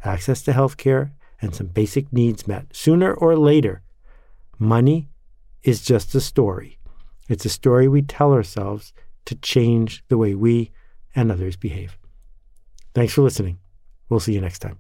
access 0.03 0.41
to 0.43 0.55
health 0.55 0.79
care, 0.79 1.13
and 1.43 1.55
some 1.55 1.67
basic 1.67 2.11
needs 2.11 2.49
met, 2.49 2.75
sooner 2.75 3.13
or 3.13 3.37
later, 3.37 3.83
money 4.59 5.11
is 5.63 5.83
just 5.83 6.15
a 6.15 6.23
story. 6.23 6.79
It's 7.29 7.45
a 7.45 7.51
story 7.51 7.87
we 7.87 8.01
tell 8.01 8.33
ourselves 8.33 8.95
to 9.27 9.35
change 9.37 10.05
the 10.09 10.19
way 10.19 10.35
we 10.35 10.71
and 11.15 11.31
others 11.31 11.57
behave. 11.57 11.97
Thanks 12.95 13.13
for 13.13 13.23
listening. 13.23 13.59
We'll 14.09 14.21
see 14.21 14.35
you 14.35 14.41
next 14.41 14.61
time. 14.61 14.79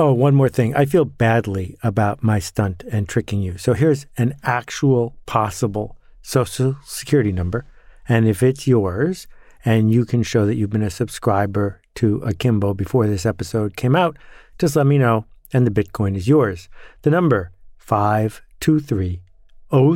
Oh, 0.00 0.12
one 0.12 0.34
more 0.34 0.48
thing. 0.48 0.76
I 0.76 0.84
feel 0.84 1.04
badly 1.04 1.76
about 1.82 2.22
my 2.22 2.38
stunt 2.38 2.84
and 2.90 3.08
tricking 3.08 3.42
you. 3.42 3.58
So 3.58 3.74
here's 3.74 4.06
an 4.16 4.36
actual 4.44 5.16
possible 5.26 5.96
social 6.22 6.76
security 6.84 7.32
number. 7.32 7.66
And 8.08 8.28
if 8.28 8.42
it's 8.42 8.66
yours 8.66 9.26
and 9.64 9.92
you 9.92 10.04
can 10.04 10.22
show 10.22 10.46
that 10.46 10.54
you've 10.54 10.70
been 10.70 10.82
a 10.82 10.90
subscriber 10.90 11.80
to 11.96 12.18
Akimbo 12.18 12.74
before 12.74 13.08
this 13.08 13.26
episode 13.26 13.76
came 13.76 13.96
out, 13.96 14.16
just 14.58 14.76
let 14.76 14.86
me 14.86 14.98
know 14.98 15.24
and 15.52 15.66
the 15.66 15.70
Bitcoin 15.70 16.16
is 16.16 16.28
yours. 16.28 16.68
The 17.02 17.10
number 17.10 17.50
523 17.78 19.20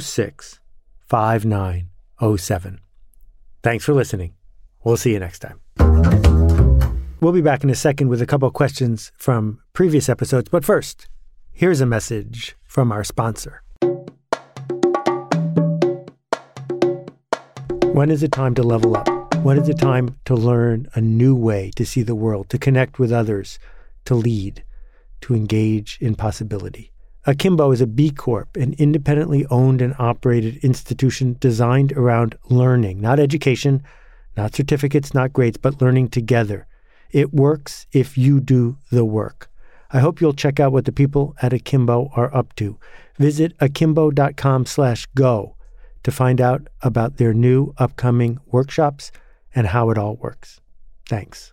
06 0.01 0.61
5907. 2.23 2.79
Thanks 3.65 3.85
for 3.85 3.95
listening. 3.95 4.35
We'll 4.85 4.97
see 4.97 5.13
you 5.13 5.19
next 5.19 5.41
time. 5.41 5.59
We'll 7.21 7.33
be 7.33 7.41
back 7.41 7.65
in 7.65 7.71
a 7.71 7.75
second 7.75 8.11
with 8.11 8.23
a 8.23 8.27
couple 8.27 8.49
questions 8.53 9.11
from 9.17 9.61
previous 9.73 10.09
episodes, 10.09 10.49
but 10.49 10.65
first, 10.65 11.09
here's 11.51 11.81
a 11.81 11.87
message 11.87 12.55
from 12.65 12.93
our 12.93 13.03
sponsor. 13.03 13.65
When 17.93 18.09
is 18.09 18.23
it 18.23 18.31
time 18.31 18.55
to 18.55 18.63
level 18.63 18.97
up? 18.97 19.09
When 19.39 19.59
is 19.59 19.69
it 19.69 19.79
time 19.79 20.17
to 20.27 20.37
learn 20.37 20.87
a 20.95 21.01
new 21.01 21.35
way 21.35 21.73
to 21.75 21.85
see 21.85 22.03
the 22.03 22.15
world, 22.15 22.49
to 22.51 22.59
connect 22.59 23.01
with 23.01 23.11
others, 23.11 23.59
to 24.05 24.15
lead, 24.15 24.63
to 25.23 25.35
engage 25.35 25.99
in 26.01 26.15
possibility? 26.15 26.92
Akimbo 27.25 27.71
is 27.71 27.81
a 27.81 27.87
B 27.87 28.11
Corp, 28.11 28.57
an 28.57 28.75
independently 28.79 29.47
owned 29.47 29.81
and 29.81 29.95
operated 29.99 30.57
institution 30.57 31.37
designed 31.39 31.93
around 31.93 32.37
learning, 32.51 33.01
not 33.01 33.21
education, 33.21 33.83
not 34.37 34.55
certificates, 34.55 35.15
not 35.15 35.33
grades, 35.33 35.57
but 35.57 35.81
learning 35.81 36.09
together. 36.09 36.67
It 37.11 37.33
works 37.33 37.87
if 37.93 38.19
you 38.19 38.41
do 38.41 38.79
the 38.91 39.05
work. 39.05 39.49
I 39.93 40.01
hope 40.01 40.21
you'll 40.21 40.33
check 40.33 40.59
out 40.59 40.73
what 40.73 40.85
the 40.85 40.93
people 40.93 41.37
at 41.43 41.53
Akimbo 41.53 42.11
are 42.17 42.35
up 42.35 42.57
to. 42.57 42.79
Visit 43.19 43.53
akimbo.com 43.61 44.67
slash 44.67 45.07
go 45.15 45.55
to 46.03 46.11
find 46.11 46.41
out 46.41 46.67
about 46.81 47.19
their 47.19 47.35
new 47.35 47.75
upcoming 47.79 48.41
workshops 48.47 49.13
and 49.55 49.69
how 49.69 49.91
it 49.91 49.99
all 49.99 50.17
works. 50.17 50.61
Thanks. 51.09 51.53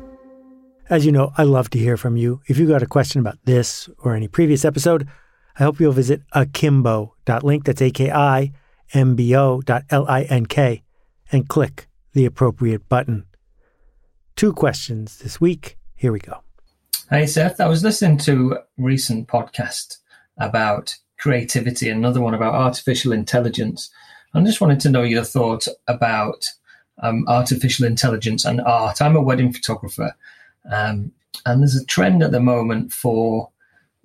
As 0.91 1.05
you 1.05 1.13
know, 1.13 1.31
I 1.37 1.43
love 1.43 1.69
to 1.69 1.79
hear 1.79 1.95
from 1.95 2.17
you. 2.17 2.41
If 2.47 2.57
you've 2.57 2.67
got 2.67 2.83
a 2.83 2.85
question 2.85 3.21
about 3.21 3.37
this 3.45 3.87
or 3.99 4.13
any 4.13 4.27
previous 4.27 4.65
episode, 4.65 5.07
I 5.57 5.63
hope 5.63 5.79
you'll 5.79 5.93
visit 5.93 6.21
akimbo.link, 6.33 7.63
that's 7.63 7.81
A-K-I-M-B-O 7.81 9.61
dot 9.61 9.83
L-I-N-K, 9.89 10.83
and 11.31 11.47
click 11.47 11.87
the 12.11 12.25
appropriate 12.25 12.89
button. 12.89 13.25
Two 14.35 14.51
questions 14.51 15.19
this 15.19 15.39
week. 15.39 15.77
Here 15.95 16.11
we 16.11 16.19
go. 16.19 16.43
Hey, 17.09 17.25
Seth. 17.25 17.61
I 17.61 17.69
was 17.69 17.85
listening 17.85 18.17
to 18.19 18.55
a 18.55 18.63
recent 18.77 19.29
podcast 19.29 19.99
about 20.39 20.93
creativity, 21.17 21.87
another 21.87 22.19
one 22.19 22.33
about 22.33 22.53
artificial 22.53 23.13
intelligence. 23.13 23.89
I 24.33 24.41
just 24.41 24.59
wanted 24.59 24.81
to 24.81 24.89
know 24.89 25.03
your 25.03 25.23
thoughts 25.23 25.69
about 25.87 26.45
um, 27.01 27.23
artificial 27.29 27.85
intelligence 27.85 28.43
and 28.43 28.59
art. 28.59 29.01
I'm 29.01 29.15
a 29.15 29.21
wedding 29.21 29.53
photographer, 29.53 30.13
um, 30.69 31.11
and 31.45 31.61
there's 31.61 31.75
a 31.75 31.85
trend 31.85 32.21
at 32.23 32.31
the 32.31 32.39
moment 32.39 32.91
for 32.91 33.49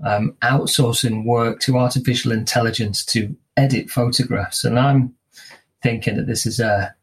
um, 0.04 0.36
outsourcing 0.42 1.24
work 1.24 1.60
to 1.60 1.78
artificial 1.78 2.32
intelligence 2.32 3.04
to 3.06 3.36
edit 3.56 3.90
photographs. 3.90 4.64
And 4.64 4.78
I'm 4.78 5.14
thinking 5.82 6.16
that 6.16 6.26
this 6.26 6.46
is 6.46 6.60
a 6.60 6.94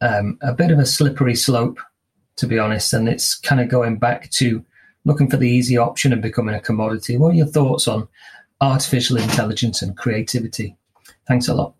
um, 0.00 0.38
a 0.42 0.52
bit 0.52 0.70
of 0.70 0.78
a 0.78 0.86
slippery 0.86 1.34
slope, 1.34 1.78
to 2.36 2.46
be 2.46 2.58
honest. 2.58 2.92
And 2.92 3.08
it's 3.08 3.34
kind 3.34 3.60
of 3.60 3.68
going 3.68 3.98
back 3.98 4.30
to 4.32 4.64
looking 5.04 5.30
for 5.30 5.36
the 5.36 5.48
easy 5.48 5.78
option 5.78 6.12
and 6.12 6.20
becoming 6.20 6.54
a 6.54 6.60
commodity. 6.60 7.16
What 7.16 7.32
are 7.32 7.36
your 7.36 7.46
thoughts 7.46 7.88
on 7.88 8.08
artificial 8.60 9.16
intelligence 9.16 9.82
and 9.82 9.96
creativity? 9.96 10.76
Thanks 11.26 11.48
a 11.48 11.54
lot. 11.54 11.74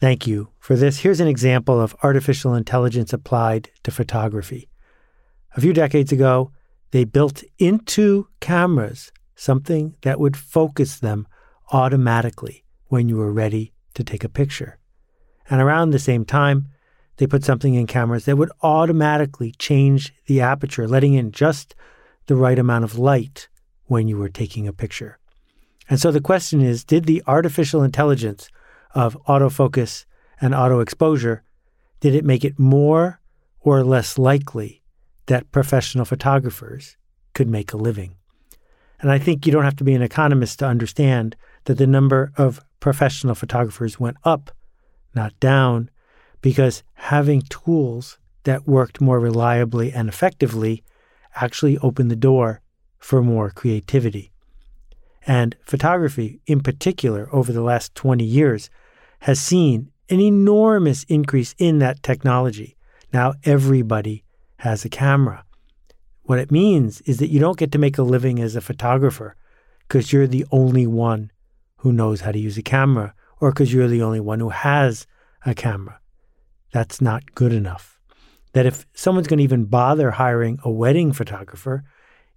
Thank 0.00 0.26
you 0.26 0.48
for 0.58 0.76
this. 0.76 0.98
Here's 0.98 1.20
an 1.20 1.28
example 1.28 1.80
of 1.80 1.96
artificial 2.02 2.54
intelligence 2.54 3.12
applied 3.12 3.70
to 3.84 3.90
photography. 3.90 4.68
A 5.56 5.60
few 5.60 5.72
decades 5.72 6.10
ago, 6.10 6.50
they 6.90 7.04
built 7.04 7.44
into 7.58 8.28
cameras 8.40 9.12
something 9.36 9.94
that 10.02 10.18
would 10.18 10.36
focus 10.36 10.98
them 10.98 11.26
automatically 11.72 12.64
when 12.86 13.08
you 13.08 13.16
were 13.16 13.32
ready 13.32 13.72
to 13.94 14.02
take 14.04 14.24
a 14.24 14.28
picture. 14.28 14.78
And 15.48 15.60
around 15.60 15.90
the 15.90 15.98
same 15.98 16.24
time, 16.24 16.68
they 17.16 17.26
put 17.26 17.44
something 17.44 17.74
in 17.74 17.86
cameras 17.86 18.24
that 18.24 18.36
would 18.36 18.50
automatically 18.62 19.52
change 19.58 20.12
the 20.26 20.40
aperture, 20.40 20.88
letting 20.88 21.14
in 21.14 21.30
just 21.30 21.74
the 22.26 22.36
right 22.36 22.58
amount 22.58 22.84
of 22.84 22.98
light 22.98 23.48
when 23.84 24.08
you 24.08 24.18
were 24.18 24.28
taking 24.28 24.66
a 24.66 24.72
picture. 24.72 25.18
And 25.88 26.00
so 26.00 26.10
the 26.10 26.20
question 26.20 26.60
is 26.62 26.84
did 26.84 27.04
the 27.04 27.22
artificial 27.26 27.82
intelligence 27.82 28.48
of 28.94 29.16
autofocus 29.28 30.06
and 30.40 30.54
auto 30.54 30.80
exposure 30.80 31.42
did 32.00 32.14
it 32.14 32.24
make 32.24 32.44
it 32.44 32.58
more 32.58 33.20
or 33.60 33.84
less 33.84 34.18
likely 34.18 34.82
that 35.26 35.50
professional 35.52 36.04
photographers 36.04 36.96
could 37.32 37.48
make 37.48 37.72
a 37.72 37.76
living. 37.76 38.16
And 39.00 39.10
I 39.10 39.18
think 39.18 39.44
you 39.44 39.52
don't 39.52 39.64
have 39.64 39.76
to 39.76 39.84
be 39.84 39.94
an 39.94 40.02
economist 40.02 40.58
to 40.60 40.66
understand 40.66 41.36
that 41.64 41.78
the 41.78 41.86
number 41.86 42.32
of 42.36 42.60
professional 42.80 43.34
photographers 43.34 43.98
went 43.98 44.16
up, 44.24 44.50
not 45.14 45.38
down, 45.40 45.90
because 46.40 46.82
having 46.94 47.42
tools 47.42 48.18
that 48.44 48.68
worked 48.68 49.00
more 49.00 49.18
reliably 49.18 49.92
and 49.92 50.08
effectively 50.08 50.82
actually 51.34 51.78
opened 51.78 52.10
the 52.10 52.16
door 52.16 52.60
for 52.98 53.22
more 53.22 53.50
creativity. 53.50 54.32
And 55.26 55.56
photography, 55.64 56.40
in 56.46 56.60
particular, 56.60 57.28
over 57.32 57.52
the 57.52 57.62
last 57.62 57.94
20 57.94 58.24
years, 58.24 58.68
has 59.20 59.40
seen 59.40 59.90
an 60.10 60.20
enormous 60.20 61.04
increase 61.04 61.54
in 61.58 61.78
that 61.78 62.02
technology. 62.02 62.76
Now 63.12 63.34
everybody 63.44 64.23
has 64.64 64.84
a 64.84 64.88
camera. 64.88 65.44
What 66.22 66.38
it 66.38 66.50
means 66.50 67.02
is 67.02 67.18
that 67.18 67.28
you 67.28 67.38
don't 67.38 67.58
get 67.58 67.70
to 67.72 67.78
make 67.78 67.98
a 67.98 68.02
living 68.02 68.40
as 68.40 68.56
a 68.56 68.62
photographer 68.62 69.36
because 69.80 70.10
you're 70.10 70.26
the 70.26 70.46
only 70.50 70.86
one 70.86 71.30
who 71.76 71.92
knows 71.92 72.22
how 72.22 72.32
to 72.32 72.38
use 72.38 72.56
a 72.56 72.62
camera 72.62 73.14
or 73.40 73.50
because 73.50 73.74
you're 73.74 73.88
the 73.88 74.02
only 74.02 74.20
one 74.20 74.40
who 74.40 74.48
has 74.48 75.06
a 75.44 75.54
camera. 75.54 76.00
That's 76.72 77.02
not 77.02 77.34
good 77.34 77.52
enough. 77.52 78.00
That 78.54 78.64
if 78.64 78.86
someone's 78.94 79.26
going 79.26 79.36
to 79.36 79.44
even 79.44 79.66
bother 79.66 80.12
hiring 80.12 80.58
a 80.64 80.70
wedding 80.70 81.12
photographer, 81.12 81.84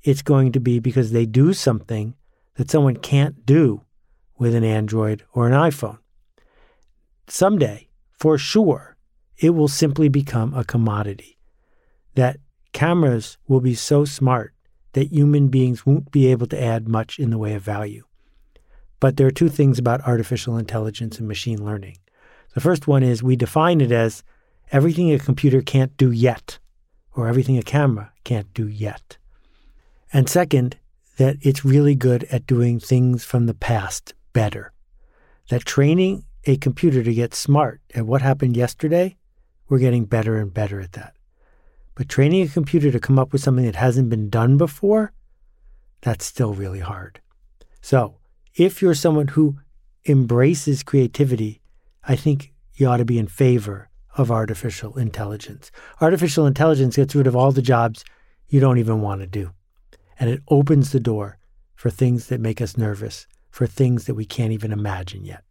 it's 0.04 0.22
going 0.22 0.52
to 0.52 0.60
be 0.60 0.80
because 0.80 1.12
they 1.12 1.26
do 1.26 1.54
something 1.54 2.14
that 2.56 2.70
someone 2.70 2.98
can't 2.98 3.46
do 3.46 3.84
with 4.38 4.54
an 4.54 4.66
Android 4.66 5.24
or 5.32 5.48
an 5.48 5.54
iPhone. 5.54 6.00
Someday, 7.28 7.88
for 8.12 8.38
sure, 8.38 8.98
it 9.38 9.52
will 9.52 9.70
simply 9.70 10.10
become 10.10 10.54
a 10.54 10.66
commodity 10.66 11.37
that 12.18 12.40
cameras 12.74 13.38
will 13.48 13.62
be 13.62 13.76
so 13.76 14.04
smart 14.04 14.52
that 14.94 15.14
human 15.14 15.50
beings 15.50 15.86
won't 15.86 16.12
be 16.12 16.26
able 16.28 16.48
to 16.48 16.62
add 16.62 16.88
much 16.88 17.20
in 17.20 17.30
the 17.30 17.38
way 17.38 17.54
of 17.54 17.62
value. 17.62 18.04
But 19.00 19.18
there 19.18 19.28
are 19.28 19.32
two 19.32 19.50
things 19.50 19.78
about 19.78 20.02
artificial 20.02 20.58
intelligence 20.58 21.20
and 21.20 21.28
machine 21.28 21.64
learning. 21.64 21.98
The 22.56 22.60
first 22.62 22.88
one 22.88 23.04
is 23.04 23.22
we 23.22 23.36
define 23.36 23.82
it 23.82 23.92
as 23.92 24.24
everything 24.72 25.14
a 25.14 25.20
computer 25.20 25.62
can't 25.62 25.96
do 25.96 26.12
yet, 26.12 26.58
or 27.16 27.28
everything 27.28 27.60
a 27.60 27.62
camera 27.62 28.12
can't 28.24 28.52
do 28.56 28.68
yet. 28.68 29.18
And 30.12 30.28
second, 30.28 30.78
that 31.18 31.38
it's 31.42 31.64
really 31.64 31.94
good 31.94 32.24
at 32.32 32.48
doing 32.48 32.80
things 32.80 33.24
from 33.24 33.46
the 33.46 33.54
past 33.54 34.16
better. 34.34 34.72
That 35.50 35.66
training 35.66 36.26
a 36.46 36.58
computer 36.58 37.04
to 37.04 37.14
get 37.14 37.36
smart 37.36 37.80
at 37.94 38.08
what 38.08 38.24
happened 38.24 38.58
yesterday, 38.58 39.18
we're 39.70 39.78
getting 39.78 40.06
better 40.06 40.38
and 40.38 40.52
better 40.52 40.82
at 40.82 40.94
that. 40.94 41.17
But 41.98 42.10
training 42.10 42.44
a 42.44 42.48
computer 42.48 42.92
to 42.92 43.00
come 43.00 43.18
up 43.18 43.34
with 43.34 43.42
something 43.42 43.66
that 43.66 43.76
hasn't 43.76 44.12
been 44.12 44.30
done 44.30 44.56
before, 44.56 45.14
that's 46.02 46.26
still 46.26 46.54
really 46.54 46.80
hard. 46.80 47.20
So, 47.82 48.18
if 48.54 48.84
you're 48.84 48.94
someone 48.94 49.30
who 49.30 49.58
embraces 50.06 50.84
creativity, 50.84 51.60
I 52.08 52.16
think 52.16 52.54
you 52.76 52.88
ought 52.88 52.98
to 52.98 53.06
be 53.06 53.18
in 53.18 53.26
favor 53.26 53.90
of 54.16 54.30
artificial 54.30 54.96
intelligence. 55.00 55.72
Artificial 56.00 56.46
intelligence 56.46 56.98
gets 56.98 57.16
rid 57.16 57.26
of 57.26 57.36
all 57.36 57.52
the 57.52 57.64
jobs 57.64 58.06
you 58.48 58.60
don't 58.60 58.78
even 58.78 59.02
want 59.02 59.22
to 59.22 59.28
do. 59.28 59.50
And 60.20 60.30
it 60.30 60.44
opens 60.50 60.92
the 60.92 61.00
door 61.00 61.40
for 61.74 61.90
things 61.90 62.28
that 62.28 62.40
make 62.40 62.62
us 62.62 62.78
nervous, 62.78 63.26
for 63.50 63.66
things 63.66 64.06
that 64.06 64.14
we 64.14 64.26
can't 64.26 64.54
even 64.54 64.72
imagine 64.72 65.26
yet. 65.26 65.44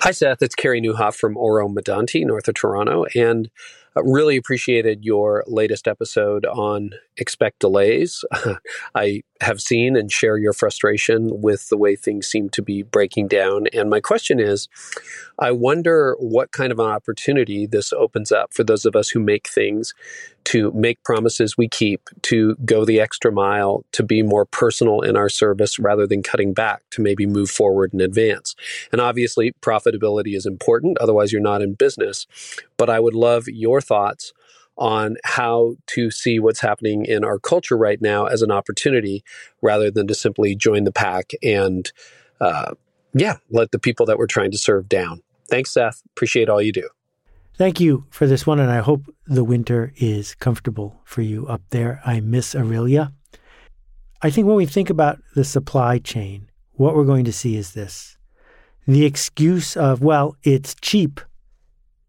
Hi, 0.00 0.10
Seth. 0.10 0.42
It's 0.42 0.54
Carey 0.54 0.82
Nieuwhof 0.82 1.14
from 1.14 1.36
Oro 1.38 1.66
Medonte, 1.68 2.26
north 2.26 2.48
of 2.48 2.56
Toronto. 2.56 3.06
And 3.14 3.50
Uh, 3.96 4.02
really 4.04 4.36
appreciated 4.36 5.04
your 5.04 5.44
latest 5.46 5.86
episode 5.86 6.46
on 6.46 6.90
expect 7.16 7.58
delays. 7.58 8.24
I 8.94 9.22
have 9.40 9.60
seen 9.60 9.96
and 9.96 10.10
share 10.10 10.38
your 10.38 10.52
frustration 10.52 11.40
with 11.42 11.68
the 11.68 11.76
way 11.76 11.96
things 11.96 12.26
seem 12.26 12.48
to 12.50 12.62
be 12.62 12.82
breaking 12.82 13.28
down. 13.28 13.66
And 13.72 13.90
my 13.90 14.00
question 14.00 14.40
is 14.40 14.68
I 15.38 15.50
wonder 15.50 16.16
what 16.18 16.52
kind 16.52 16.72
of 16.72 16.78
an 16.78 16.86
opportunity 16.86 17.66
this 17.66 17.92
opens 17.92 18.32
up 18.32 18.54
for 18.54 18.64
those 18.64 18.84
of 18.84 18.96
us 18.96 19.10
who 19.10 19.20
make 19.20 19.48
things 19.48 19.94
to 20.44 20.72
make 20.72 21.02
promises 21.04 21.56
we 21.56 21.68
keep, 21.68 22.08
to 22.22 22.56
go 22.64 22.84
the 22.84 23.00
extra 23.00 23.32
mile, 23.32 23.84
to 23.92 24.02
be 24.02 24.22
more 24.22 24.44
personal 24.44 25.00
in 25.00 25.16
our 25.16 25.28
service 25.28 25.78
rather 25.78 26.06
than 26.06 26.22
cutting 26.22 26.52
back, 26.52 26.82
to 26.90 27.02
maybe 27.02 27.26
move 27.26 27.50
forward 27.50 27.92
and 27.92 28.02
advance. 28.02 28.54
And 28.90 29.00
obviously, 29.00 29.52
profitability 29.60 30.34
is 30.36 30.46
important, 30.46 30.98
otherwise, 30.98 31.32
you're 31.32 31.40
not 31.40 31.62
in 31.62 31.74
business. 31.74 32.26
But 32.76 32.90
I 32.90 33.00
would 33.00 33.14
love 33.14 33.48
your 33.48 33.80
thoughts 33.80 34.32
on 34.76 35.16
how 35.24 35.76
to 35.86 36.10
see 36.10 36.38
what's 36.38 36.60
happening 36.60 37.04
in 37.04 37.24
our 37.24 37.38
culture 37.38 37.76
right 37.76 38.00
now 38.00 38.24
as 38.24 38.42
an 38.42 38.50
opportunity 38.50 39.22
rather 39.60 39.90
than 39.90 40.06
to 40.06 40.14
simply 40.14 40.54
join 40.56 40.84
the 40.84 40.92
pack 40.92 41.32
and, 41.42 41.92
uh, 42.40 42.72
yeah, 43.14 43.36
let 43.50 43.70
the 43.70 43.78
people 43.78 44.06
that 44.06 44.16
we're 44.16 44.26
trying 44.26 44.50
to 44.50 44.58
serve 44.58 44.88
down. 44.88 45.22
Thanks, 45.48 45.72
Seth. 45.72 46.02
Appreciate 46.16 46.48
all 46.48 46.62
you 46.62 46.72
do. 46.72 46.88
Thank 47.54 47.80
you 47.80 48.06
for 48.10 48.26
this 48.26 48.46
one, 48.46 48.58
and 48.58 48.70
I 48.70 48.78
hope 48.78 49.14
the 49.26 49.44
winter 49.44 49.92
is 49.96 50.34
comfortable 50.34 51.00
for 51.04 51.20
you 51.20 51.46
up 51.46 51.60
there. 51.68 52.00
I 52.04 52.20
miss 52.20 52.54
Orillia. 52.54 53.12
I 54.22 54.30
think 54.30 54.46
when 54.46 54.56
we 54.56 54.66
think 54.66 54.88
about 54.88 55.20
the 55.34 55.44
supply 55.44 55.98
chain, 55.98 56.50
what 56.72 56.96
we're 56.96 57.04
going 57.04 57.26
to 57.26 57.32
see 57.32 57.56
is 57.56 57.74
this 57.74 58.16
the 58.86 59.04
excuse 59.04 59.76
of, 59.76 60.02
well, 60.02 60.36
it's 60.42 60.74
cheap 60.80 61.20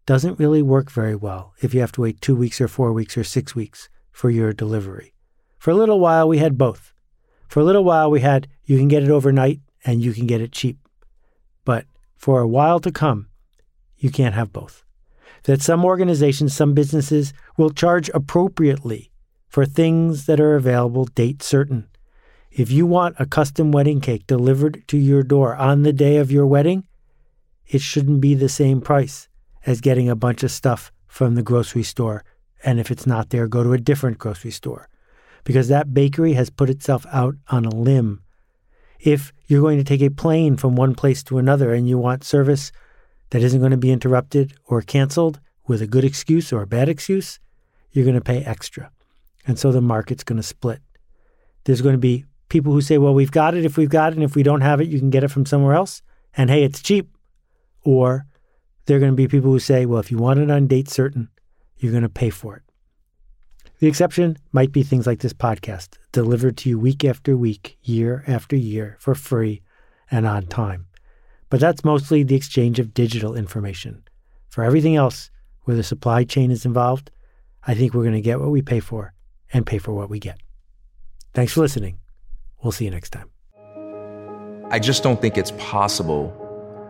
doesn't 0.06 0.38
really 0.38 0.62
work 0.62 0.90
very 0.90 1.14
well 1.14 1.54
if 1.60 1.72
you 1.72 1.80
have 1.80 1.92
to 1.92 2.00
wait 2.00 2.20
two 2.20 2.34
weeks 2.34 2.60
or 2.60 2.68
four 2.68 2.92
weeks 2.92 3.16
or 3.16 3.24
six 3.24 3.54
weeks 3.54 3.88
for 4.10 4.30
your 4.30 4.52
delivery. 4.52 5.14
For 5.58 5.70
a 5.70 5.74
little 5.74 6.00
while, 6.00 6.26
we 6.26 6.38
had 6.38 6.58
both. 6.58 6.92
For 7.48 7.60
a 7.60 7.64
little 7.64 7.84
while, 7.84 8.10
we 8.10 8.20
had 8.20 8.48
you 8.64 8.76
can 8.78 8.88
get 8.88 9.02
it 9.02 9.10
overnight 9.10 9.60
and 9.84 10.02
you 10.02 10.12
can 10.12 10.26
get 10.26 10.40
it 10.40 10.52
cheap. 10.52 10.78
But 11.64 11.86
for 12.16 12.40
a 12.40 12.48
while 12.48 12.80
to 12.80 12.90
come, 12.90 13.28
you 13.96 14.10
can't 14.10 14.34
have 14.34 14.52
both. 14.52 14.84
That 15.44 15.62
some 15.62 15.84
organizations, 15.84 16.54
some 16.54 16.74
businesses 16.74 17.32
will 17.56 17.70
charge 17.70 18.10
appropriately 18.12 19.10
for 19.48 19.64
things 19.64 20.26
that 20.26 20.40
are 20.40 20.56
available 20.56 21.04
date 21.04 21.42
certain. 21.42 21.88
If 22.50 22.70
you 22.70 22.86
want 22.86 23.16
a 23.18 23.26
custom 23.26 23.72
wedding 23.72 24.00
cake 24.00 24.26
delivered 24.26 24.84
to 24.88 24.96
your 24.96 25.22
door 25.22 25.54
on 25.56 25.82
the 25.82 25.92
day 25.92 26.16
of 26.16 26.30
your 26.30 26.46
wedding, 26.46 26.84
it 27.66 27.80
shouldn't 27.80 28.20
be 28.20 28.34
the 28.34 28.48
same 28.48 28.80
price 28.80 29.28
as 29.66 29.80
getting 29.80 30.08
a 30.08 30.16
bunch 30.16 30.42
of 30.42 30.50
stuff 30.50 30.92
from 31.06 31.34
the 31.34 31.42
grocery 31.42 31.82
store. 31.82 32.24
And 32.64 32.80
if 32.80 32.90
it's 32.90 33.06
not 33.06 33.30
there, 33.30 33.48
go 33.48 33.62
to 33.62 33.72
a 33.72 33.78
different 33.78 34.18
grocery 34.18 34.50
store 34.50 34.88
because 35.44 35.68
that 35.68 35.92
bakery 35.92 36.32
has 36.32 36.50
put 36.50 36.70
itself 36.70 37.06
out 37.12 37.34
on 37.48 37.64
a 37.64 37.74
limb. 37.74 38.22
If 38.98 39.32
you're 39.46 39.60
going 39.60 39.78
to 39.78 39.84
take 39.84 40.00
a 40.00 40.10
plane 40.10 40.56
from 40.56 40.74
one 40.74 40.94
place 40.94 41.22
to 41.24 41.38
another 41.38 41.74
and 41.74 41.88
you 41.88 41.98
want 41.98 42.24
service 42.24 42.72
that 43.34 43.42
isn't 43.42 43.58
going 43.58 43.72
to 43.72 43.76
be 43.76 43.90
interrupted 43.90 44.54
or 44.66 44.80
canceled 44.80 45.40
with 45.66 45.82
a 45.82 45.88
good 45.88 46.04
excuse 46.04 46.52
or 46.52 46.62
a 46.62 46.68
bad 46.68 46.88
excuse, 46.88 47.40
you're 47.90 48.04
going 48.04 48.14
to 48.14 48.20
pay 48.20 48.44
extra. 48.44 48.92
And 49.44 49.58
so 49.58 49.72
the 49.72 49.80
market's 49.80 50.22
going 50.22 50.36
to 50.36 50.42
split. 50.44 50.80
There's 51.64 51.82
going 51.82 51.94
to 51.94 51.98
be 51.98 52.26
people 52.48 52.72
who 52.72 52.80
say, 52.80 52.96
well, 52.96 53.12
we've 53.12 53.32
got 53.32 53.56
it 53.56 53.64
if 53.64 53.76
we've 53.76 53.88
got 53.88 54.12
it, 54.12 54.14
and 54.14 54.22
if 54.22 54.36
we 54.36 54.44
don't 54.44 54.60
have 54.60 54.80
it, 54.80 54.86
you 54.86 55.00
can 55.00 55.10
get 55.10 55.24
it 55.24 55.32
from 55.32 55.46
somewhere 55.46 55.74
else. 55.74 56.00
And 56.36 56.48
hey, 56.48 56.62
it's 56.62 56.80
cheap. 56.80 57.08
Or 57.82 58.24
there 58.86 58.98
are 58.98 59.00
going 59.00 59.10
to 59.10 59.16
be 59.16 59.26
people 59.26 59.50
who 59.50 59.58
say, 59.58 59.84
well, 59.84 59.98
if 59.98 60.12
you 60.12 60.18
want 60.18 60.38
it 60.38 60.48
on 60.48 60.68
date 60.68 60.88
certain, 60.88 61.28
you're 61.78 61.90
going 61.90 62.04
to 62.04 62.08
pay 62.08 62.30
for 62.30 62.54
it. 62.54 62.62
The 63.80 63.88
exception 63.88 64.36
might 64.52 64.70
be 64.70 64.84
things 64.84 65.08
like 65.08 65.18
this 65.18 65.32
podcast, 65.32 65.98
delivered 66.12 66.56
to 66.58 66.68
you 66.68 66.78
week 66.78 67.04
after 67.04 67.36
week, 67.36 67.78
year 67.82 68.22
after 68.28 68.54
year, 68.54 68.96
for 69.00 69.16
free 69.16 69.62
and 70.08 70.24
on 70.24 70.46
time. 70.46 70.86
But 71.54 71.60
that's 71.60 71.84
mostly 71.84 72.24
the 72.24 72.34
exchange 72.34 72.80
of 72.80 72.92
digital 72.94 73.36
information. 73.36 74.02
For 74.48 74.64
everything 74.64 74.96
else, 74.96 75.30
where 75.62 75.76
the 75.76 75.84
supply 75.84 76.24
chain 76.24 76.50
is 76.50 76.66
involved, 76.66 77.12
I 77.64 77.76
think 77.76 77.94
we're 77.94 78.02
going 78.02 78.14
to 78.14 78.20
get 78.20 78.40
what 78.40 78.50
we 78.50 78.60
pay 78.60 78.80
for 78.80 79.14
and 79.52 79.64
pay 79.64 79.78
for 79.78 79.92
what 79.92 80.10
we 80.10 80.18
get. 80.18 80.40
Thanks 81.32 81.52
for 81.52 81.60
listening. 81.60 82.00
We'll 82.60 82.72
see 82.72 82.86
you 82.86 82.90
next 82.90 83.10
time. 83.10 83.30
I 84.72 84.80
just 84.80 85.04
don't 85.04 85.20
think 85.20 85.38
it's 85.38 85.52
possible 85.52 86.34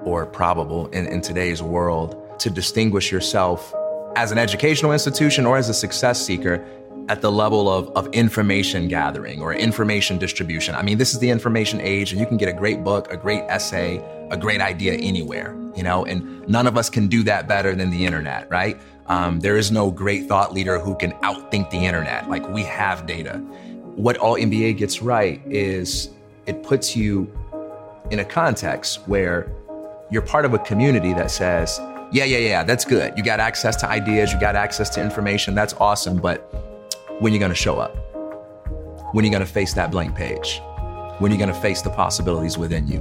or 0.03 0.24
probable 0.24 0.87
in, 0.92 1.09
in 1.09 1.20
today's 1.20 1.62
world 1.62 2.16
to 2.38 2.48
distinguish 2.48 3.12
yourself 3.12 3.74
as 4.16 4.33
an 4.33 4.38
educational 4.38 4.92
institution 4.92 5.44
or 5.44 5.59
as 5.59 5.68
a 5.68 5.74
success 5.74 6.24
seeker 6.24 6.66
at 7.09 7.21
the 7.21 7.31
level 7.31 7.69
of, 7.69 7.90
of 7.90 8.07
information 8.09 8.88
gathering 8.88 9.43
or 9.43 9.53
information 9.53 10.19
distribution. 10.19 10.75
I 10.75 10.83
mean, 10.83 10.97
this 10.97 11.12
is 11.12 11.19
the 11.19 11.29
information 11.29 11.81
age, 11.81 12.12
and 12.12 12.21
you 12.21 12.27
can 12.27 12.37
get 12.37 12.49
a 12.49 12.53
great 12.53 12.83
book, 12.83 13.12
a 13.12 13.17
great 13.17 13.43
essay, 13.43 14.03
a 14.31 14.37
great 14.37 14.61
idea 14.61 14.95
anywhere, 14.95 15.55
you 15.77 15.83
know, 15.83 16.05
and 16.07 16.47
none 16.49 16.67
of 16.67 16.79
us 16.79 16.88
can 16.88 17.07
do 17.07 17.23
that 17.25 17.47
better 17.47 17.75
than 17.75 17.90
the 17.90 18.07
internet, 18.07 18.51
right? 18.51 18.81
Um, 19.07 19.40
there 19.40 19.59
is 19.59 19.71
no 19.71 19.90
great 19.90 20.27
thought 20.29 20.55
leader 20.55 20.79
who 20.79 20.95
can 20.97 21.12
outthink 21.21 21.69
the 21.71 21.85
internet. 21.85 22.31
Like, 22.31 22.49
we 22.49 22.62
have 22.62 23.07
data. 23.07 23.38
What 23.97 24.17
Alt 24.19 24.38
MBA 24.38 24.79
gets 24.79 25.03
right 25.03 25.43
is 25.47 26.11
it 26.47 26.62
puts 26.62 26.97
you 26.97 27.31
in 28.11 28.21
a 28.21 28.25
context 28.25 29.07
where 29.07 29.53
you're 30.11 30.23
part 30.23 30.47
of 30.47 30.55
a 30.55 30.59
community 30.59 31.12
that 31.12 31.31
says, 31.31 31.79
yeah, 32.12 32.25
yeah, 32.25 32.38
yeah, 32.38 32.64
that's 32.64 32.85
good. 32.85 33.12
You 33.17 33.23
got 33.23 33.40
access 33.40 33.77
to 33.77 33.88
ideas, 33.88 34.33
you 34.33 34.40
got 34.40 34.57
access 34.57 34.88
to 34.90 35.03
information, 35.03 35.55
that's 35.55 35.75
awesome. 35.75 36.17
But 36.17 36.74
when 37.20 37.33
you're 37.33 37.40
gonna 37.40 37.55
show 37.55 37.79
up? 37.79 37.96
When 39.14 39.24
you're 39.24 39.33
gonna 39.33 39.46
face 39.46 39.72
that 39.74 39.90
blank 39.90 40.16
page? 40.16 40.61
When 41.18 41.31
you're 41.31 41.38
gonna 41.38 41.55
face 41.55 41.81
the 41.81 41.90
possibilities 41.90 42.59
within 42.59 42.88
you? 42.88 42.98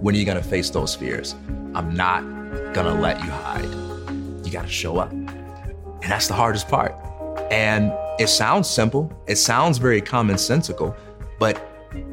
When 0.00 0.14
you're 0.14 0.24
gonna 0.24 0.42
face 0.42 0.68
those 0.70 0.94
fears? 0.96 1.36
I'm 1.74 1.94
not 1.94 2.22
gonna 2.74 3.00
let 3.00 3.22
you 3.22 3.30
hide. 3.30 3.68
You 4.44 4.50
gotta 4.50 4.68
show 4.68 4.98
up. 4.98 5.12
And 5.12 6.02
that's 6.02 6.26
the 6.26 6.34
hardest 6.34 6.68
part. 6.68 6.94
And 7.52 7.92
it 8.18 8.28
sounds 8.28 8.68
simple, 8.68 9.12
it 9.28 9.36
sounds 9.36 9.78
very 9.78 10.02
commonsensical, 10.02 10.96
but 11.38 11.62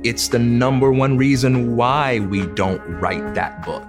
it's 0.04 0.28
the 0.28 0.40
number 0.40 0.92
one 0.92 1.18
reason 1.18 1.76
why 1.76 2.20
we 2.20 2.46
don't 2.48 2.82
write 3.02 3.34
that 3.34 3.66
book. 3.66 3.88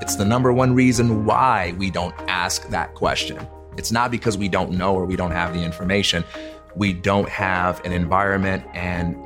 It's 0.00 0.16
the 0.16 0.24
number 0.24 0.52
one 0.52 0.74
reason 0.74 1.24
why 1.24 1.74
we 1.78 1.90
don't 1.90 2.14
ask 2.26 2.68
that 2.70 2.94
question. 2.94 3.38
It's 3.76 3.92
not 3.92 4.10
because 4.10 4.36
we 4.36 4.48
don't 4.48 4.72
know 4.72 4.94
or 4.94 5.04
we 5.04 5.16
don't 5.16 5.30
have 5.30 5.54
the 5.54 5.62
information. 5.62 6.24
We 6.76 6.92
don't 6.92 7.28
have 7.30 7.82
an 7.86 7.92
environment 7.92 8.62
and 8.74 9.16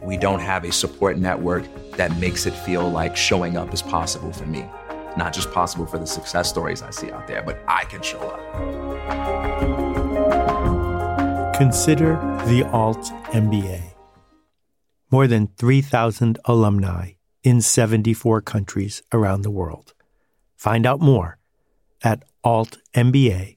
we 0.00 0.16
don't 0.16 0.38
have 0.38 0.64
a 0.64 0.70
support 0.70 1.18
network 1.18 1.64
that 1.96 2.16
makes 2.18 2.46
it 2.46 2.54
feel 2.54 2.88
like 2.88 3.16
showing 3.16 3.56
up 3.56 3.74
is 3.74 3.82
possible 3.82 4.32
for 4.32 4.46
me. 4.46 4.64
Not 5.16 5.32
just 5.32 5.50
possible 5.50 5.86
for 5.86 5.98
the 5.98 6.06
success 6.06 6.48
stories 6.48 6.82
I 6.82 6.90
see 6.90 7.10
out 7.10 7.26
there, 7.26 7.42
but 7.42 7.58
I 7.66 7.84
can 7.86 8.00
show 8.00 8.20
up. 8.20 8.38
Consider 11.56 12.14
the 12.46 12.62
Alt 12.72 13.10
MBA. 13.32 13.82
More 15.10 15.26
than 15.26 15.48
3,000 15.56 16.38
alumni 16.44 17.12
in 17.42 17.60
74 17.60 18.40
countries 18.40 19.02
around 19.12 19.42
the 19.42 19.50
world. 19.50 19.94
Find 20.56 20.86
out 20.86 21.00
more 21.00 21.38
at 22.02 22.22
altmba.com. 22.44 23.56